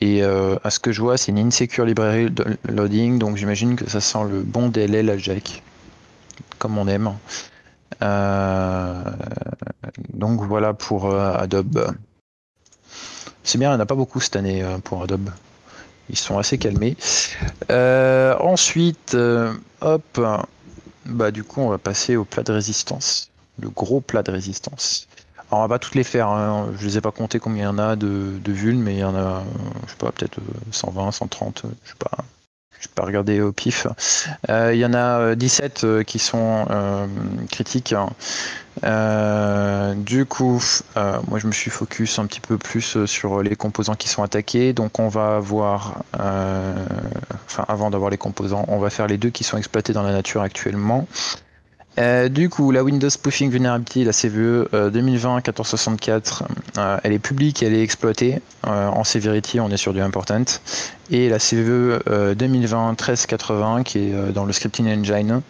[0.00, 2.28] Et euh, à ce que je vois, c'est une insecure library
[2.68, 5.62] loading, donc j'imagine que ça sent le bon DLL à Jack,
[6.58, 7.14] comme on aime.
[10.12, 11.94] donc voilà pour Adobe.
[13.42, 15.30] C'est bien, il n'y en a pas beaucoup cette année pour Adobe.
[16.10, 16.96] Ils sont assez calmés.
[17.70, 19.16] ensuite,
[19.80, 20.20] hop,
[21.06, 25.08] bah du coup on va passer au plat de résistance, le gros plat de résistance.
[25.48, 26.72] Alors on va pas toutes les faire, hein.
[26.78, 28.98] je les ai pas compté combien il y en a de, de vulnes, mais il
[28.98, 29.44] y en a,
[29.86, 30.40] je peut-être
[30.72, 32.24] 120, 130, je sais pas,
[32.80, 33.86] je pas regarder au pif.
[34.48, 36.66] Euh, il y en a 17 euh, euh, qui sont
[37.50, 37.94] critiques.
[39.96, 40.62] du coup,
[40.96, 44.72] moi je me suis focus un petit peu plus sur les composants qui sont attaqués.
[44.72, 49.44] Donc on va avoir, enfin avant d'avoir les composants, on va faire les deux qui
[49.44, 51.06] sont exploités dans la nature actuellement.
[51.98, 56.42] Euh, du coup, la Windows Spoofing Vulnerability, la CVE 2020-1464,
[56.76, 58.40] euh, elle est publique, elle est exploitée.
[58.66, 60.44] Euh, en Severity, on est sur du important.
[61.10, 62.02] Et la CVE
[62.34, 65.40] 2020-1380, qui est dans le scripting engine.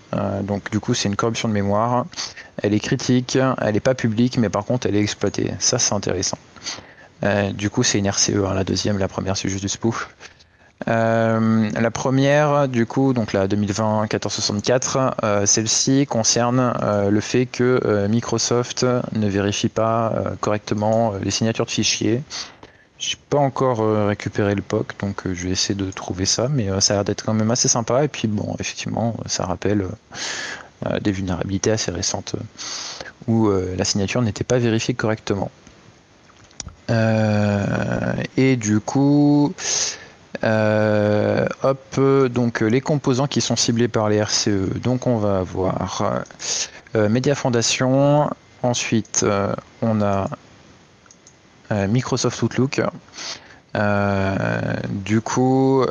[0.43, 2.07] donc, du coup, c'est une corruption de mémoire.
[2.63, 5.53] Elle est critique, elle n'est pas publique, mais par contre, elle est exploitée.
[5.59, 6.39] Ça, c'est intéressant.
[7.55, 10.11] du coup, c'est une RCE, hein, la deuxième, la première, c'est juste du spoof.
[10.89, 18.07] Euh, la première, du coup, donc la 2020-1464, euh, celle-ci concerne euh, le fait que
[18.09, 22.23] Microsoft ne vérifie pas correctement les signatures de fichiers.
[22.99, 26.95] J'ai pas encore récupéré le POC, donc je vais essayer de trouver ça, mais ça
[26.95, 28.05] a l'air d'être quand même assez sympa.
[28.05, 29.87] Et puis bon, effectivement, ça rappelle
[31.03, 32.37] des vulnérabilités assez récentes
[33.27, 35.51] où la signature n'était pas vérifiée correctement.
[36.89, 39.53] et du coup,
[40.45, 44.81] euh, hop, donc les composants qui sont ciblés par les RCE.
[44.83, 46.25] Donc on va avoir
[46.95, 48.31] euh, Media Foundation.
[48.63, 50.29] Ensuite, euh, on a
[51.89, 52.81] Microsoft Outlook.
[55.05, 55.85] du coup,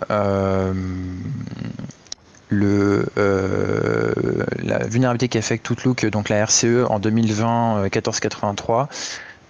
[2.50, 3.06] le,
[4.64, 8.90] la vulnérabilité qui affecte Outlook, donc la RCE en 2020 1483,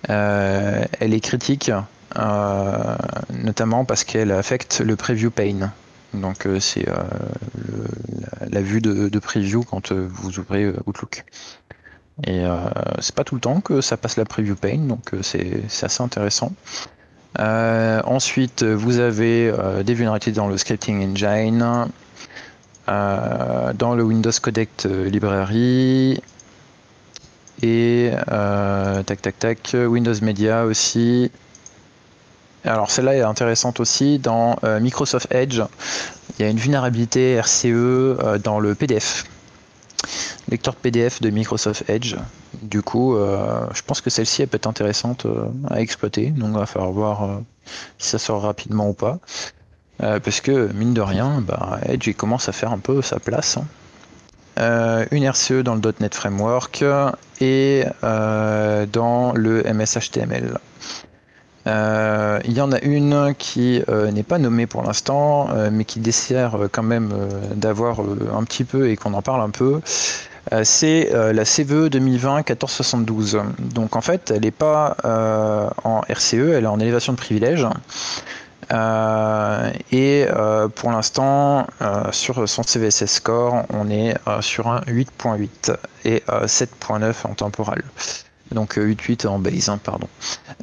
[0.07, 1.81] elle est critique euh,
[2.15, 5.71] notamment parce qu'elle affecte le preview pane.
[6.13, 6.93] Donc euh, c'est euh,
[8.49, 11.23] la, vue de, preview quand vous ouvrez Outlook.
[12.25, 12.45] Et
[12.99, 16.53] c'est pas tout le temps que ça passe la preview pane, donc c'est assez intéressant.
[17.37, 19.51] ensuite, vous avez
[19.83, 21.89] des vulnérabilités dans le scripting engine,
[22.87, 26.21] dans le Windows Codec Library,
[27.61, 28.11] et
[29.05, 31.29] tac tac tac, Windows Media aussi,
[32.65, 34.19] alors celle-là est intéressante aussi.
[34.19, 35.61] Dans euh, Microsoft Edge,
[36.37, 39.25] il y a une vulnérabilité RCE euh, dans le PDF.
[40.49, 42.15] Lecteur PDF de Microsoft Edge.
[42.61, 45.25] Du coup, euh, je pense que celle-ci peut être intéressante
[45.69, 46.27] à exploiter.
[46.27, 47.39] Donc il va falloir voir
[47.97, 49.17] si ça sort rapidement ou pas.
[49.97, 53.57] parce que mine de rien, bah, Edge commence à faire un peu sa place.
[53.57, 55.05] Hein.
[55.11, 56.83] une RCE dans le .NET Framework
[57.41, 60.59] et dans le MSHTML.
[61.67, 65.85] Euh, il y en a une qui euh, n'est pas nommée pour l'instant, euh, mais
[65.85, 67.11] qui dessert quand même
[67.55, 69.81] d'avoir un petit peu et qu'on en parle un peu.
[70.63, 73.41] c'est la CVE 2020-1472.
[73.59, 74.95] Donc en fait, elle n'est pas
[75.83, 77.67] en RCE, elle est en élévation de privilège.
[79.91, 80.27] et
[80.75, 81.67] pour l'instant,
[82.11, 85.75] sur son CVSS score, on est sur un 8.8
[86.05, 87.83] et 7.9 en temporal.
[88.51, 90.07] Donc 8.8 euh, en base, hein, pardon.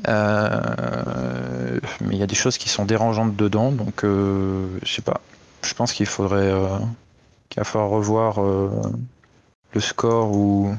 [0.08, 5.02] Euh, mais il y a des choses qui sont dérangeantes dedans, donc euh, je sais
[5.02, 5.20] pas.
[5.64, 6.52] Je pense qu'il faudrait
[7.48, 10.74] qu'il va falloir revoir le score ou,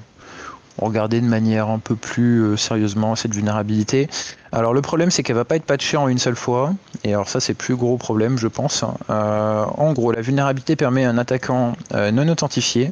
[0.78, 4.10] regarder de manière un peu plus sérieusement cette vulnérabilité.
[4.52, 6.74] Alors le problème c'est qu'elle va pas être patchée en une seule fois,
[7.06, 8.84] et alors ça c'est plus gros problème je pense.
[9.08, 12.92] en gros la vulnérabilité permet à un attaquant non authentifié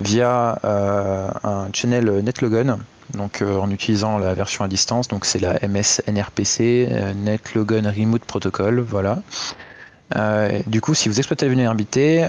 [0.00, 2.78] via un channel NetLogon
[3.14, 8.24] donc euh, en utilisant la version à distance, donc c'est la MSNRPC, euh, NetLogon Remote
[8.24, 9.22] Protocol, voilà.
[10.16, 12.26] Euh, du coup, si vous exploitez la vulnérabilité,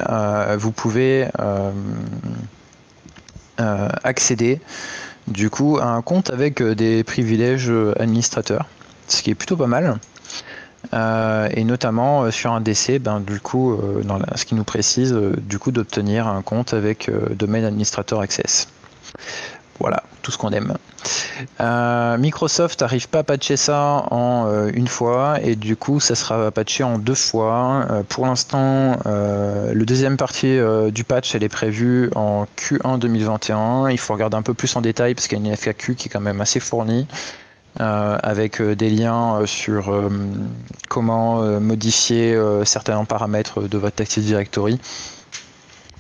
[0.58, 1.28] vous pouvez
[3.58, 4.60] accéder
[5.28, 8.66] du coup à un compte avec des privilèges administrateurs,
[9.08, 9.98] ce qui est plutôt pas mal.
[10.94, 13.80] et notamment sur un DC, ben, du coup,
[14.36, 18.68] ce qui nous précise du coup d'obtenir un compte avec domaine administrateur access.
[19.82, 20.76] Voilà, tout ce qu'on aime.
[21.60, 26.14] Euh, Microsoft n'arrive pas à patcher ça en euh, une fois et du coup ça
[26.14, 27.88] sera patché en deux fois.
[27.90, 30.60] Euh, pour l'instant, le deuxième partie
[30.92, 33.90] du patch elle est prévue en Q1 2021.
[33.90, 36.08] Il faut regarder un peu plus en détail parce qu'il y a une FAQ qui
[36.08, 37.08] est quand même assez fournie.
[37.80, 39.92] avec des liens sur
[40.90, 44.80] comment modifier certains paramètres de votre Active Directory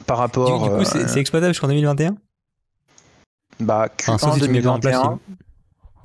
[0.05, 0.61] par rapport.
[0.61, 2.15] Du, coup, c'est exploitable jusqu'en 2021
[3.61, 5.19] bah, Q1 2021.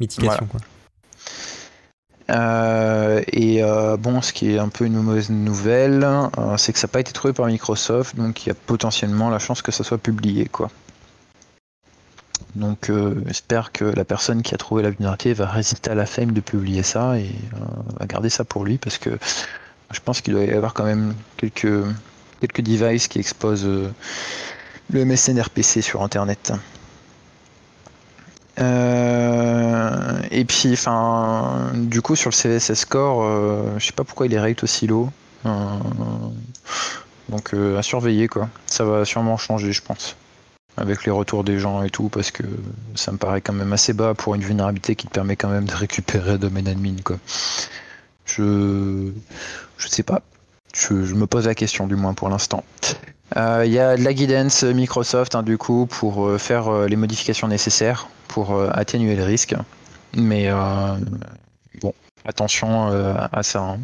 [0.00, 0.60] mitigation, quoi.
[2.30, 6.78] Euh, et euh, bon, ce qui est un peu une mauvaise nouvelle, euh, c'est que
[6.78, 9.70] ça n'a pas été trouvé par Microsoft, donc il y a potentiellement la chance que
[9.70, 10.70] ça soit publié, quoi.
[12.54, 12.90] Donc
[13.26, 16.40] j'espère que la personne qui a trouvé la vulnérabilité va résister à la fame de
[16.40, 17.30] publier ça et
[18.00, 19.10] va garder ça pour lui parce que
[19.90, 21.84] je pense qu'il doit y avoir quand même quelques,
[22.40, 23.68] quelques devices qui exposent
[24.90, 26.54] le MSN RPC sur internet.
[28.58, 34.26] Euh, et puis, enfin, du coup, sur le CVSS Score, euh, je sais pas pourquoi
[34.26, 35.10] il est rate aussi low.
[35.44, 35.50] Euh,
[37.28, 38.48] donc, à surveiller, quoi.
[38.66, 40.16] Ça va sûrement changer, je pense.
[40.76, 42.42] Avec les retours des gens et tout, parce que
[42.94, 45.64] ça me paraît quand même assez bas pour une vulnérabilité qui te permet quand même
[45.64, 47.16] de récupérer domaine admin, quoi.
[48.24, 49.10] Je.
[49.78, 50.22] Je sais pas.
[50.74, 52.62] Je, me pose la question, du moins pour l'instant.
[53.34, 58.08] Il y a de la guidance Microsoft, hein, du coup, pour faire les modifications nécessaires
[58.36, 59.56] pour euh, atténuer le risque.
[60.14, 60.96] Mais euh,
[61.80, 61.92] bon,
[62.24, 63.60] attention euh, à ça.
[63.60, 63.80] Hein.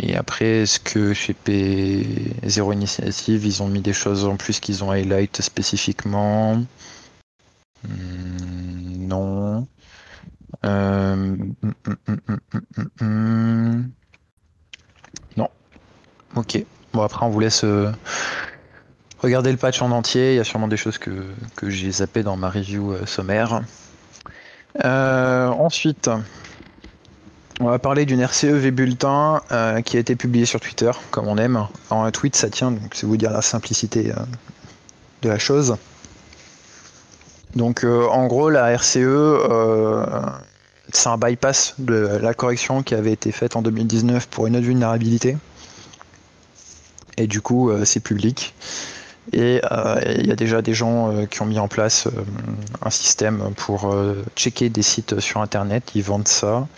[0.00, 4.82] et après, est-ce que chez P0 Initiative, ils ont mis des choses en plus qu'ils
[4.82, 6.64] ont highlight spécifiquement
[7.84, 9.68] hmm, Non.
[10.64, 11.36] non.
[16.34, 16.64] Ok.
[16.92, 17.64] Bon, après, on vous laisse
[19.22, 21.10] Regardez le patch en entier, il y a sûrement des choses que,
[21.62, 23.62] j'ai zappé dans ma review euh, sommaire.
[24.84, 26.10] Euh, ensuite,
[27.60, 31.28] on va parler d'une RCE V Bulletin euh, qui a été publiée sur Twitter, comme
[31.28, 31.66] on aime.
[31.88, 34.12] En un tweet, ça tient, donc c'est vous dire la simplicité
[35.22, 35.76] de la chose.
[37.54, 38.98] Donc, en gros, la RCE,
[40.92, 44.66] c'est un bypass de la correction qui avait été faite en 2019 pour une autre
[44.66, 45.38] vulnérabilité.
[47.16, 48.54] Et du coup, c'est public.
[49.32, 52.10] Et euh, il y a déjà des gens euh, qui ont mis en place euh,
[52.82, 53.94] un système pour
[54.36, 55.92] checker des sites sur Internet.
[55.94, 56.68] Ils vendent ça.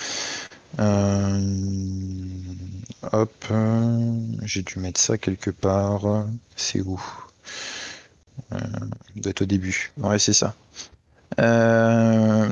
[3.13, 3.45] hop,
[4.43, 6.25] j'ai dû mettre ça quelque part.
[6.57, 7.01] C'est où?
[8.51, 9.93] Doit être au début.
[9.99, 10.55] Ouais, c'est ça.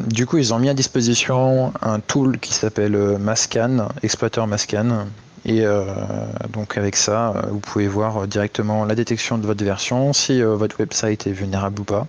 [0.08, 5.06] du coup, ils ont mis à disposition un tool qui s'appelle Mascan, exploiteur Mascan,
[5.48, 5.84] et euh,
[6.50, 10.56] donc avec ça, euh, vous pouvez voir directement la détection de votre version, si euh,
[10.56, 12.08] votre website est vulnérable ou pas.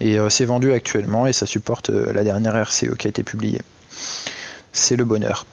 [0.00, 3.60] Et c'est vendu actuellement et ça supporte la dernière RCE qui a été publiée.
[4.72, 5.44] C'est le bonheur.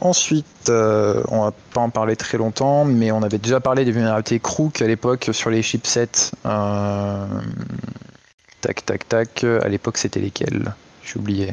[0.00, 4.40] ensuite, on va pas en parler très longtemps, mais on avait déjà parlé des vulnérabilités
[4.40, 6.30] Crook à l'époque sur les chipsets.
[8.62, 9.44] tac, tac, tac.
[9.44, 10.72] À l'époque, c'était lesquels?
[11.04, 11.50] J'ai oublié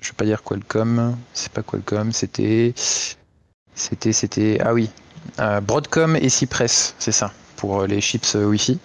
[0.00, 2.72] je vais pas dire Qualcomm, c'est pas Qualcomm, c'était,
[3.74, 4.90] c'était, c'était, ah oui,
[5.40, 8.78] euh, Broadcom et Cypress, c'est ça, pour euh, les chips euh, Wi-Fi.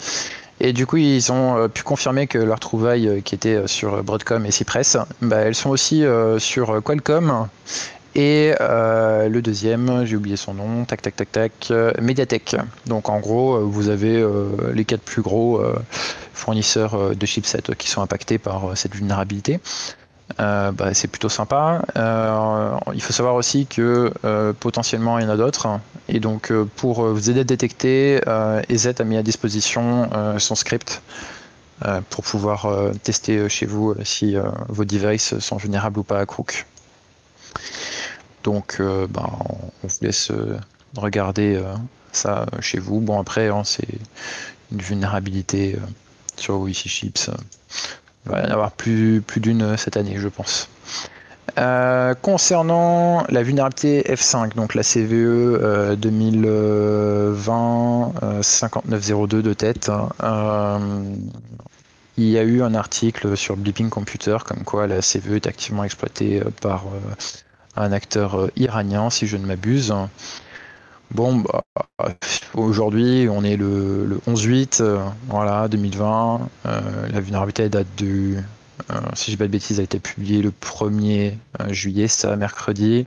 [0.62, 4.52] Et du coup, ils ont pu confirmer que leurs trouvailles qui étaient sur Broadcom et
[4.52, 6.04] Cypress, bah, elles sont aussi
[6.38, 7.48] sur Qualcomm.
[8.14, 12.58] Et le deuxième, j'ai oublié son nom, tac tac tac tac, Mediatek.
[12.88, 14.22] Donc en gros, vous avez
[14.74, 15.64] les quatre plus gros
[16.34, 19.62] fournisseurs de chipsets qui sont impactés par cette vulnérabilité.
[20.40, 21.82] Euh, bah, c'est plutôt sympa.
[21.98, 25.68] Euh, il faut savoir aussi que euh, potentiellement il y en a d'autres.
[26.08, 28.22] Et donc pour vous aider à détecter,
[28.70, 31.02] EZ a mis à disposition son script
[32.10, 32.68] pour pouvoir
[33.04, 34.36] tester chez vous si
[34.70, 36.66] vos devices sont vulnérables ou pas à Crook.
[38.44, 39.30] Donc bah,
[39.84, 40.32] on vous laisse
[40.98, 41.62] regarder
[42.12, 43.02] ça chez vous.
[43.02, 43.88] Bon après, hein, c'est
[44.72, 45.78] une vulnérabilité
[46.38, 47.30] sur Wi-Fi Chips.
[48.30, 50.70] Il va y en avoir plus, plus d'une cette année, je pense.
[51.58, 59.90] Euh, concernant la vulnérabilité F5, donc la CVE 2020 5902 de tête,
[60.24, 60.78] euh,
[62.18, 65.84] il y a eu un article sur Blipping Computer comme quoi la CVE est activement
[65.84, 67.00] exploitée par euh,
[67.76, 69.94] un acteur iranien, si je ne m'abuse.
[71.12, 71.64] Bon, bah,
[72.54, 74.84] aujourd'hui, on est le, 11-8,
[75.28, 76.50] voilà, 2020.
[77.12, 78.38] la vulnérabilité date du
[78.92, 82.36] euh, si je dis pas de bêtises, a été publié le 1er euh, juillet, ça
[82.36, 83.06] mercredi.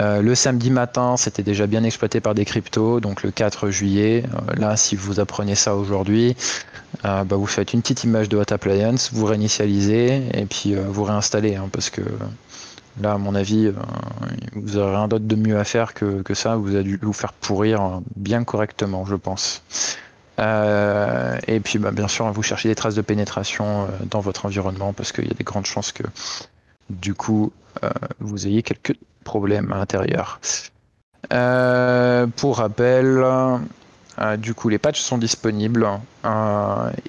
[0.00, 4.24] Euh, le samedi matin, c'était déjà bien exploité par des cryptos, donc le 4 juillet.
[4.56, 6.36] là, si vous apprenez ça aujourd'hui,
[7.02, 11.56] bah, vous faites une petite image de votre appliance, vous réinitialisez et puis vous réinstallez,
[11.56, 12.02] hein, parce que
[13.00, 13.72] là, à mon avis,
[14.54, 16.56] vous n'aurez rien d'autre de mieux à faire que, ça.
[16.56, 19.62] Vous allez dû vous faire pourrir bien correctement, je pense.
[20.38, 24.46] Euh, et puis bah, bien sûr, vous cherchez des traces de pénétration euh, dans votre
[24.46, 26.04] environnement parce qu'il y a des grandes chances que
[26.90, 30.40] du coup euh, vous ayez quelques problèmes à l'intérieur.
[32.36, 33.24] pour rappel,
[34.38, 35.86] du coup les patchs sont disponibles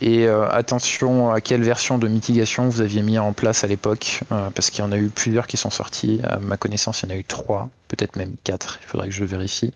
[0.02, 4.70] et attention à quelle version de mitigation vous aviez mis en place à l'époque parce
[4.70, 6.22] qu'il y en a eu plusieurs qui sont sortis.
[6.24, 8.80] À ma connaissance, il y en a eu trois, peut-être même quatre.
[8.82, 9.74] Il faudrait que je vérifie.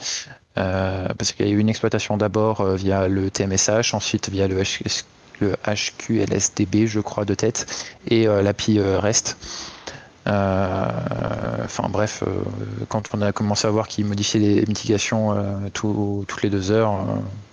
[0.58, 4.48] Euh, parce qu'il y a eu une exploitation d'abord euh, via le TMSH, ensuite via
[4.48, 4.62] le,
[5.41, 7.65] HQLSDB, je crois, de tête,
[8.08, 9.38] et euh, l'API REST.
[10.26, 12.24] Enfin bref,
[12.88, 15.36] quand on a commencé à voir qu'il modifiait les mitigations
[15.74, 16.92] toutes les deux heures,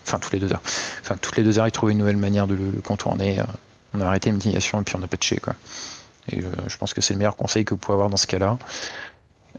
[0.06, 0.62] enfin toutes les deux heures,
[1.00, 3.42] enfin toutes les deux heures, il trouvait une nouvelle manière de le contourner.
[3.94, 5.54] on a arrêté les mitigations et puis on a patché quoi.
[6.30, 8.58] Et je pense que c'est le meilleur conseil que vous pouvez avoir dans ce cas-là.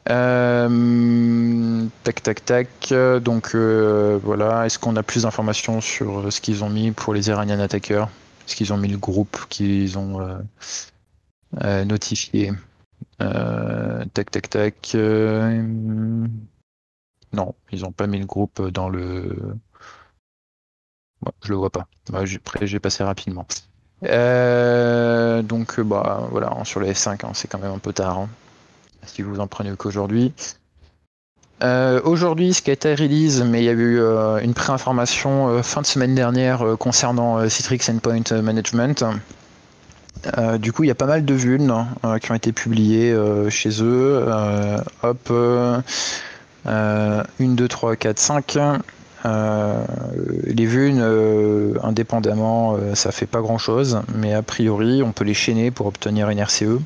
[0.10, 2.94] Euh, tac, tac, tac.
[3.22, 7.30] Donc euh, voilà, est-ce qu'on a plus d'informations sur ce qu'ils ont mis pour les
[7.30, 8.10] Iranian attaqueurs
[8.48, 10.20] Est-ce qu'ils ont mis le groupe qu'ils ont
[11.64, 12.52] euh, notifié?
[13.20, 14.92] Tac, tac, tac.
[17.34, 19.56] non, ils n'ont pas mis le groupe dans le.
[21.44, 21.88] je le vois pas.
[22.14, 23.46] Après, j'ai passé rapidement.
[24.02, 28.18] donc bah voilà, sur les F5, hein, c'est quand même un peu tard.
[28.20, 28.30] Hein
[29.06, 30.34] si vous en prenez qu'aujourd'hui.
[31.64, 35.50] Euh, aujourd'hui, ce qui a été release, mais il y a eu euh, une pré-information
[35.50, 39.04] euh, fin de semaine dernière concernant Citrix Endpoint Management.
[40.60, 41.74] Du coup, il y a pas mal de vulnes
[42.22, 43.16] qui ont été publiées
[43.50, 44.26] chez eux.
[45.02, 45.34] hop,
[46.66, 48.58] 1, 2, 3, 4, 5.
[50.46, 51.04] les vulnes,
[51.82, 56.30] indépendamment, ça fait pas grand chose, mais a priori, on peut les chaîner pour obtenir
[56.30, 56.80] une RCE.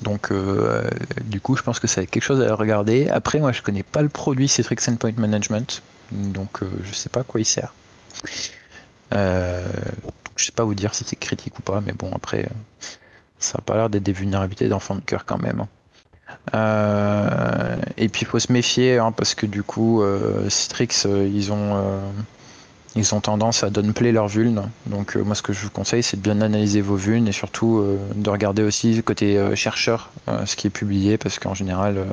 [0.00, 0.88] Donc, euh,
[1.24, 3.08] du coup, je pense que c'est quelque chose à regarder.
[3.08, 7.20] Après, moi, je connais pas le produit Citrix Endpoint Management, donc euh, je sais pas
[7.20, 7.72] à quoi il sert.
[9.14, 9.66] Euh,
[10.36, 12.48] je sais pas vous dire si c'est critique ou pas, mais bon, après,
[13.38, 15.64] ça a pas l'air d'être des vulnérabilités d'enfants de cœur quand même.
[16.52, 17.76] Hein.
[17.96, 20.02] et puis, il faut se méfier, hein, parce que du coup,
[20.48, 22.00] Citrix, ils ont
[22.94, 24.70] ils ont tendance à downplay leurs vulnes.
[24.86, 27.32] Donc euh, moi ce que je vous conseille c'est de bien analyser vos vulnes et
[27.32, 30.10] surtout euh, de regarder aussi côté euh, chercheur
[30.44, 32.04] ce qui est publié parce qu'en général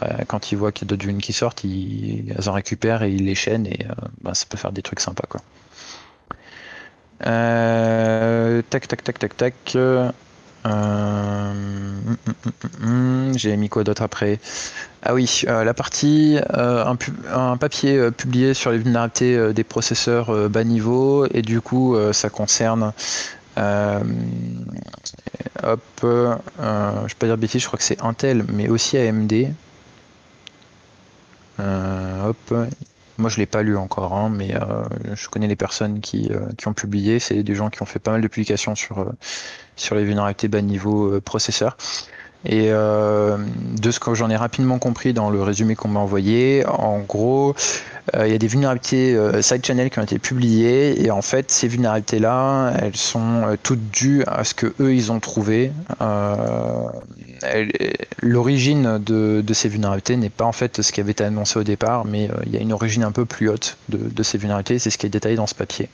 [0.00, 3.12] bah, quand ils voient qu'il y a d'autres vulnes qui sortent, ils, en récupèrent et
[3.12, 3.86] ils les chaînent et
[4.22, 5.40] bah, ça peut faire des trucs sympas quoi.
[7.20, 9.76] Tac tac tac tac tac.
[10.66, 12.52] Euh, hum, hum,
[12.82, 14.40] hum, j'ai mis quoi d'autre après?
[15.02, 16.84] Ah oui, euh, la partie, euh,
[17.32, 22.92] un, papier publié sur les vulnérabilités des processeurs bas niveau, et du coup, ça concerne.
[25.62, 29.52] hop, je vais pas dire bêtise, je crois que c'est Intel, mais aussi AMD.
[31.58, 32.54] hop,
[33.18, 36.46] moi, je l'ai pas lu encore, hein, mais euh, je connais les personnes qui, euh,
[36.56, 37.18] qui ont publié.
[37.18, 39.10] C'est des gens qui ont fait pas mal de publications sur, euh,
[39.74, 41.76] sur les vulnérabilités bas niveau processeur.
[42.44, 47.00] Et de ce que j'en ai rapidement compris dans le résumé qu'on m'a envoyé, en
[47.00, 47.54] gros,
[48.14, 51.04] il y a des vulnérabilités side channel qui ont été publiées.
[51.04, 55.10] Et en fait ces vulnérabilités là, elles sont toutes dues à ce que eux ils
[55.10, 55.72] ont trouvé.
[58.22, 62.04] L'origine de, ces vulnérabilités n'est pas en fait ce qui avait été annoncé au départ,
[62.04, 64.90] mais euh, il y a une origine un peu plus haute de, ces vulnérabilités, c'est
[64.90, 65.88] ce qui est détaillé dans ce papier.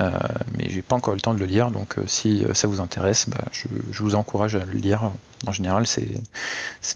[0.00, 0.10] Euh,
[0.56, 3.28] mais j'ai pas encore le temps de le lire, donc euh, si ça vous intéresse,
[3.28, 3.66] bah, je,
[4.02, 5.10] vous encourage à le lire.
[5.46, 6.08] En général, c'est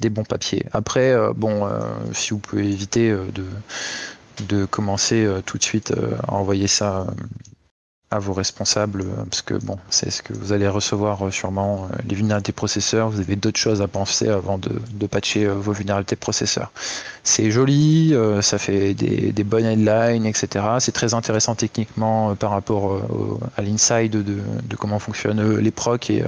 [0.00, 0.64] des bons papiers.
[0.72, 1.68] Après, bon,
[2.12, 3.44] si vous pouvez éviter de,
[4.48, 5.92] de commencer tout de suite
[6.26, 7.06] à envoyer ça
[8.12, 11.88] à vos responsables, euh, parce que bon, c'est ce que vous allez recevoir euh, sûrement,
[11.92, 15.70] euh, les vulnérabilités processeurs, vous avez d'autres choses à penser avant de, de patcher vos
[15.70, 16.72] vulnérabilités processeurs.
[17.22, 20.64] C'est joli, ça fait des, des, bonnes headlines, etc.
[20.80, 23.00] C'est très intéressant techniquement par rapport
[23.56, 26.24] à l'inside de, de, comment fonctionnent les procs et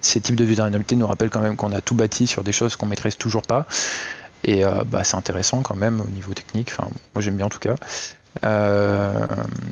[0.00, 2.76] ces types de vulnérabilités nous rappellent quand même qu'on a tout bâti sur des choses
[2.76, 3.66] qu'on maîtrise toujours pas.
[4.44, 6.70] Et bah, c'est intéressant quand même au niveau technique.
[6.72, 7.76] Enfin, moi j'aime bien en tout cas.
[8.42, 9.26] Euh,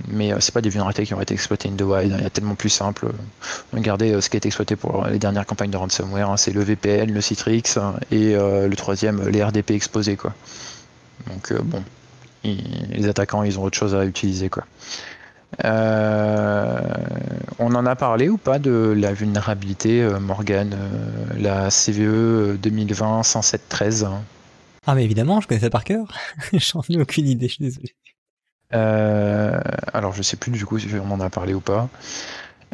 [0.09, 2.15] mais euh, c'est pas des vulnérabilités qui ont été exploitées in the wild.
[2.17, 3.09] Il y a tellement plus simple.
[3.73, 6.31] Regardez euh, ce qui a été exploité pour les dernières campagnes de ransomware.
[6.31, 6.37] Hein.
[6.37, 7.63] c'est le VPN, le Citrix
[8.11, 10.17] et le troisième, les RDP exposés.
[10.17, 10.33] Quoi.
[11.27, 11.83] Donc bon,
[12.45, 14.49] les attaquants, ils ont autre chose à utiliser.
[14.49, 14.65] Quoi.
[17.59, 20.77] on en a parlé ou pas de la vulnérabilité Morgan,
[21.37, 24.09] la CVE 2020 10713
[24.87, 26.07] Ah mais évidemment, je connais ça par cœur.
[26.53, 27.95] J'en ai aucune idée, je suis désolé.
[28.75, 29.61] Euh,
[29.93, 31.89] alors je sais plus du coup si on en a parlé ou pas.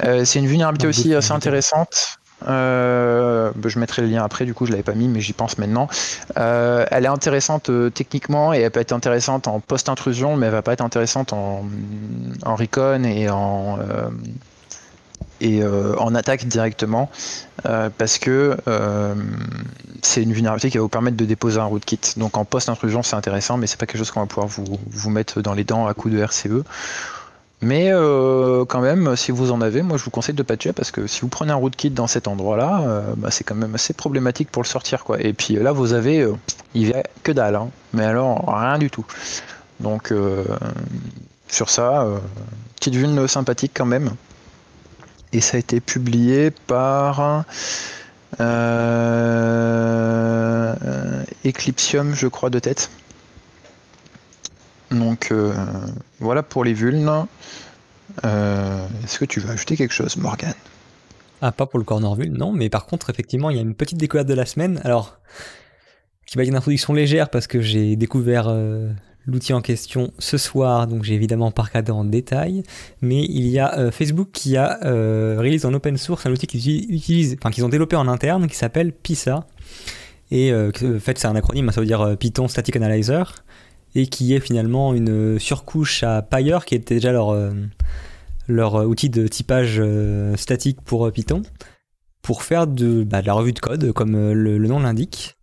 [0.05, 2.19] Euh, c'est une vulnérabilité aussi assez intéressante.
[2.47, 5.33] Euh, bah, je mettrai le lien après, du coup je l'avais pas mis, mais j'y
[5.33, 5.89] pense maintenant.
[6.37, 10.73] elle est intéressante techniquement et elle peut être intéressante en post-intrusion, mais elle va pas
[10.73, 11.65] être intéressante en,
[12.45, 13.79] en recon et en
[15.41, 17.11] et euh, en attaque directement
[17.67, 19.15] euh, parce que euh,
[20.03, 22.01] c'est une vulnérabilité qui va vous permettre de déposer un rootkit.
[22.17, 25.11] Donc en post-intrusion, c'est intéressant, mais c'est pas quelque chose qu'on va pouvoir vous, vous,
[25.11, 26.65] mettre dans les dents à coup de RCE.
[27.61, 27.91] Mais
[28.69, 31.23] quand même, si vous en avez, moi je vous conseille de patcher parce que si
[31.23, 34.69] vous prenez un rootkit dans cet endroit-là, bah, c'est quand même assez problématique pour le
[34.69, 35.03] sortir.
[35.03, 35.21] Quoi.
[35.21, 36.25] Et puis là, vous avez,
[36.75, 37.71] il y a que dalle, hein.
[37.93, 39.05] mais alors rien du tout.
[39.81, 40.15] Donc
[41.49, 42.07] sur ça,
[42.77, 44.13] petite vulne sympathique quand même
[45.33, 47.45] et ça a été publié par
[48.41, 49.95] euh,
[51.45, 52.91] Eclipsium, je crois, de tête.
[54.91, 55.55] Donc euh,
[56.21, 57.27] voilà pour les vulnes.
[58.25, 60.55] Euh, est-ce que tu veux ajouter quelque chose, Morgan
[61.43, 63.75] Ah, pas pour le corner vulne, non, mais par contre, effectivement, il y a une
[63.75, 64.81] petite découverte de la semaine.
[64.85, 65.19] Alors,
[66.27, 68.49] qui va être une introduction légère parce que j'ai découvert
[69.29, 72.63] l'outil en question ce soir, donc j'ai évidemment pas regardé en détail,
[73.03, 76.95] mais il y a euh, Facebook qui a euh, en open source un outil qu'ils
[76.95, 79.47] utilisent, enfin qu'ils ont développé en interne qui s'appelle PISA.
[80.31, 83.45] Et euh, en fait, c'est un acronyme, ça veut dire Python Static Analyzer,
[83.95, 87.37] et qui est finalement une surcouche à Pyre, qui était déjà leur,
[88.47, 89.83] leur outil de typage
[90.37, 91.43] statique pour Python,
[92.23, 92.75] pour faire bah,
[93.23, 95.38] de, la revue de code, comme le nom l'indique.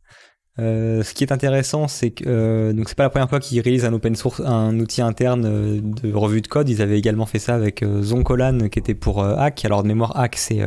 [0.57, 3.59] Euh, ce qui est intéressant, c'est que euh, donc c'est pas la première fois qu'ils
[3.59, 6.69] réalisent un open source, un outil interne euh, de revue de code.
[6.69, 9.65] Ils avaient également fait ça avec Zoncolan, qui était pour Hack.
[9.65, 10.61] Alors de mémoire, Hack, c'est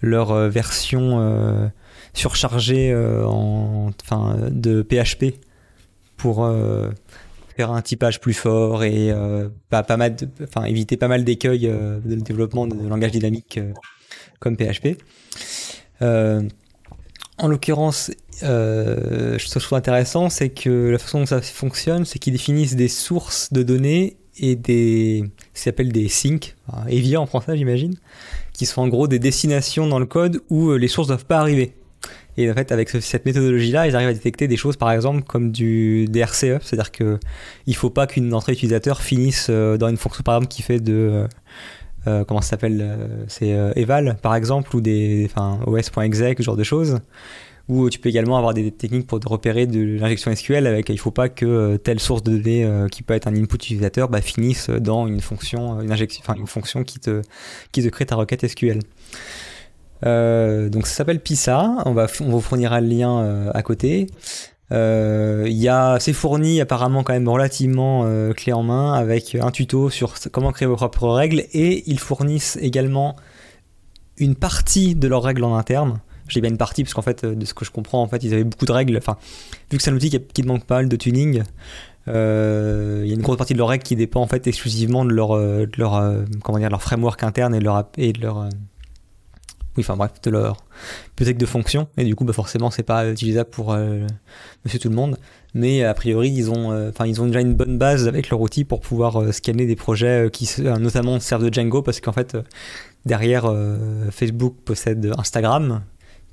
[0.00, 1.70] leur version
[2.14, 5.34] surchargée en, enfin, de PHP
[6.16, 6.50] pour
[7.56, 9.12] faire un typage plus fort et
[9.68, 13.60] pas, pas mal, enfin éviter pas mal d'écueils de développement de langage dynamique
[14.40, 14.96] comme PHP.
[17.38, 18.10] En l'occurrence,
[18.42, 22.88] euh, je trouve intéressant, c'est que la façon dont ça fonctionne, c'est qu'ils définissent des
[22.88, 25.24] sources de données et des.
[25.54, 26.56] ce qu'ils appellent des sinks,
[26.88, 27.94] EVIA en français, j'imagine,
[28.52, 31.26] qui sont en gros des destinations dans le code où euh, les sources ne doivent
[31.26, 31.74] pas arriver.
[32.36, 35.50] Et en fait, avec cette méthodologie-là, ils arrivent à détecter des choses, par exemple, comme
[35.50, 37.18] du, des RCE, c'est-à-dire qu'il
[37.66, 40.78] ne faut pas qu'une entrée utilisateur finisse euh, dans une fonction, par exemple, qui fait
[40.80, 41.26] de.
[42.06, 45.28] Euh, comment ça s'appelle euh, C'est euh, eval par exemple ou des
[45.66, 47.00] os.exec ce genre de choses
[47.68, 51.10] ou tu peux également avoir des techniques pour repérer de l'injection SQL avec il faut
[51.10, 55.06] pas que telle source de données qui peut être un input utilisateur bah, finisse dans
[55.06, 57.20] une fonction une injection enfin une fonction qui te
[57.72, 58.78] qui te crée ta requête SQL
[60.02, 61.74] donc ça s'appelle PISA.
[61.84, 64.06] On va on vous fournira le lien à côté
[64.70, 70.14] euh, c'est fourni apparemment quand même relativement euh, clé en main avec un tuto sur
[70.30, 73.16] comment créer vos propres règles et ils fournissent également
[74.18, 76.00] une partie de leurs règles en interne.
[76.28, 78.34] J'ai bien une partie parce qu'en fait, de ce que je comprends, en fait, ils
[78.34, 78.98] avaient beaucoup de règles.
[78.98, 79.16] Enfin,
[79.70, 81.42] vu que c'est un outil qui, qui demande pas mal de tuning,
[82.06, 85.06] euh, il y a une grosse partie de leurs règles qui dépend en fait exclusivement
[85.06, 86.02] de leur, de leur
[86.42, 88.48] comment dire, leur framework interne et de leur, et de leur
[89.78, 90.56] oui, enfin bref, de leur
[91.14, 94.04] peut-être de fonction, et du coup, bah forcément, c'est pas utilisable pour euh,
[94.64, 95.16] monsieur tout le monde.
[95.54, 98.40] Mais a priori, ils ont, euh, enfin, ils ont déjà une bonne base avec leur
[98.40, 102.36] outil pour pouvoir euh, scanner des projets qui notamment servent de Django, parce qu'en fait,
[103.06, 103.54] derrière,
[104.10, 105.82] Facebook possède Instagram,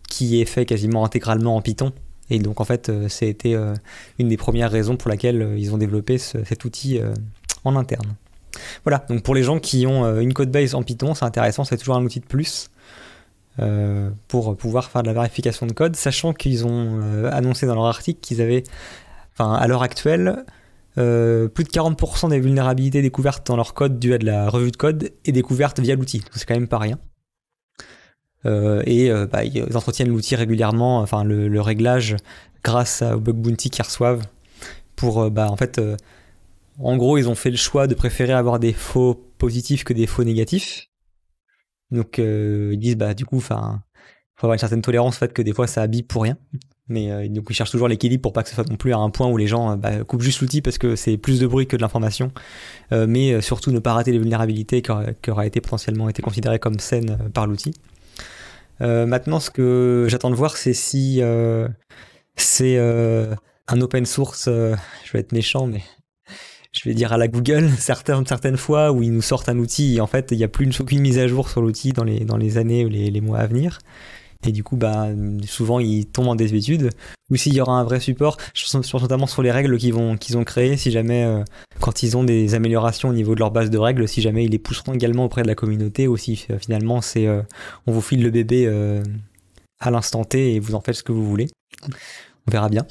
[0.09, 1.91] qui est fait quasiment intégralement en Python.
[2.31, 3.55] Et donc, en fait, c'était
[4.17, 6.99] une des premières raisons pour laquelle ils ont développé cet outil
[7.63, 8.15] en interne.
[8.83, 11.77] Voilà, donc pour les gens qui ont une code base en Python, c'est intéressant, c'est
[11.77, 12.69] toujours un outil de plus.
[13.59, 17.75] Euh, pour pouvoir faire de la vérification de code, sachant qu'ils ont euh, annoncé dans
[17.75, 18.63] leur article qu'ils avaient,
[19.33, 20.43] enfin à l'heure actuelle,
[20.97, 24.71] euh, plus de 40% des vulnérabilités découvertes dans leur code dues à de la revue
[24.71, 26.21] de code et découvertes via l'outil.
[26.33, 26.99] C'est quand même pas rien.
[28.85, 32.15] Et bah, ils entretiennent l'outil régulièrement, enfin le, réglage
[32.63, 34.21] grâce au bug bounty qu'ils reçoivent.
[34.95, 35.81] Pour, bah, en fait,
[36.79, 40.05] en gros, ils ont fait le choix de préférer avoir des faux positifs que des
[40.05, 40.89] faux négatifs.
[41.91, 43.81] Donc ils disent, bah du coup, enfin,
[44.35, 46.37] faut avoir une certaine tolérance au fait que des fois ça habille pour rien.
[46.87, 48.97] Mais euh, donc ils cherchent toujours l'équilibre pour pas que ce soit non plus à
[48.97, 51.47] un point où les gens euh, bah, coupent juste l'outil parce que c'est plus de
[51.47, 52.31] bruit que de l'information.
[52.91, 54.91] Euh, mais surtout ne pas rater les vulnérabilités qui
[55.31, 57.73] auraient été potentiellement été considérées comme saines par l'outil.
[58.79, 61.21] maintenant, ce que j'attends de voir, c'est si
[62.35, 64.45] c'est un open source.
[64.45, 65.81] je vais être méchant, mais
[66.77, 69.95] je vais dire à la Google certaines, certaines fois où ils nous sortent un outil
[69.95, 72.03] et en fait il n'y a plus une, aucune mise à jour sur l'outil dans
[72.03, 73.79] les, dans les années ou les, les mois à venir.
[74.47, 75.07] Et du coup, bah,
[75.45, 76.91] souvent, ils tombent en désuétude.
[77.31, 80.37] Ou s'il y aura un vrai support, je pense notamment sur les règles qu'ils qu'ils
[80.37, 81.43] ont créées, si jamais, euh,
[81.79, 84.51] quand ils ont des améliorations au niveau de leur base de règles, si jamais ils
[84.51, 87.41] les pousseront également auprès de la communauté, ou si euh, finalement, c'est, euh,
[87.87, 88.67] on vous file le bébé
[89.79, 91.47] à l'instant T et vous en faites ce que vous voulez.
[92.47, 92.85] On verra bien.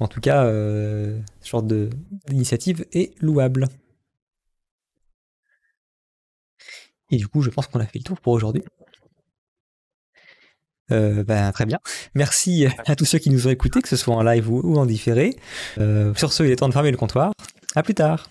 [0.00, 3.68] En tout cas, ce genre d'initiative est louable.
[7.10, 8.64] Et du coup, je pense qu'on a fait le tour pour aujourd'hui.
[10.92, 11.78] Euh, ben, très bien.
[12.14, 14.86] Merci à tous ceux qui nous ont écoutés, que ce soit en live ou, en
[14.86, 15.36] différé.
[15.78, 17.32] Euh, sur ce, il est temps de fermer le comptoir.
[17.74, 18.28] À plus tard.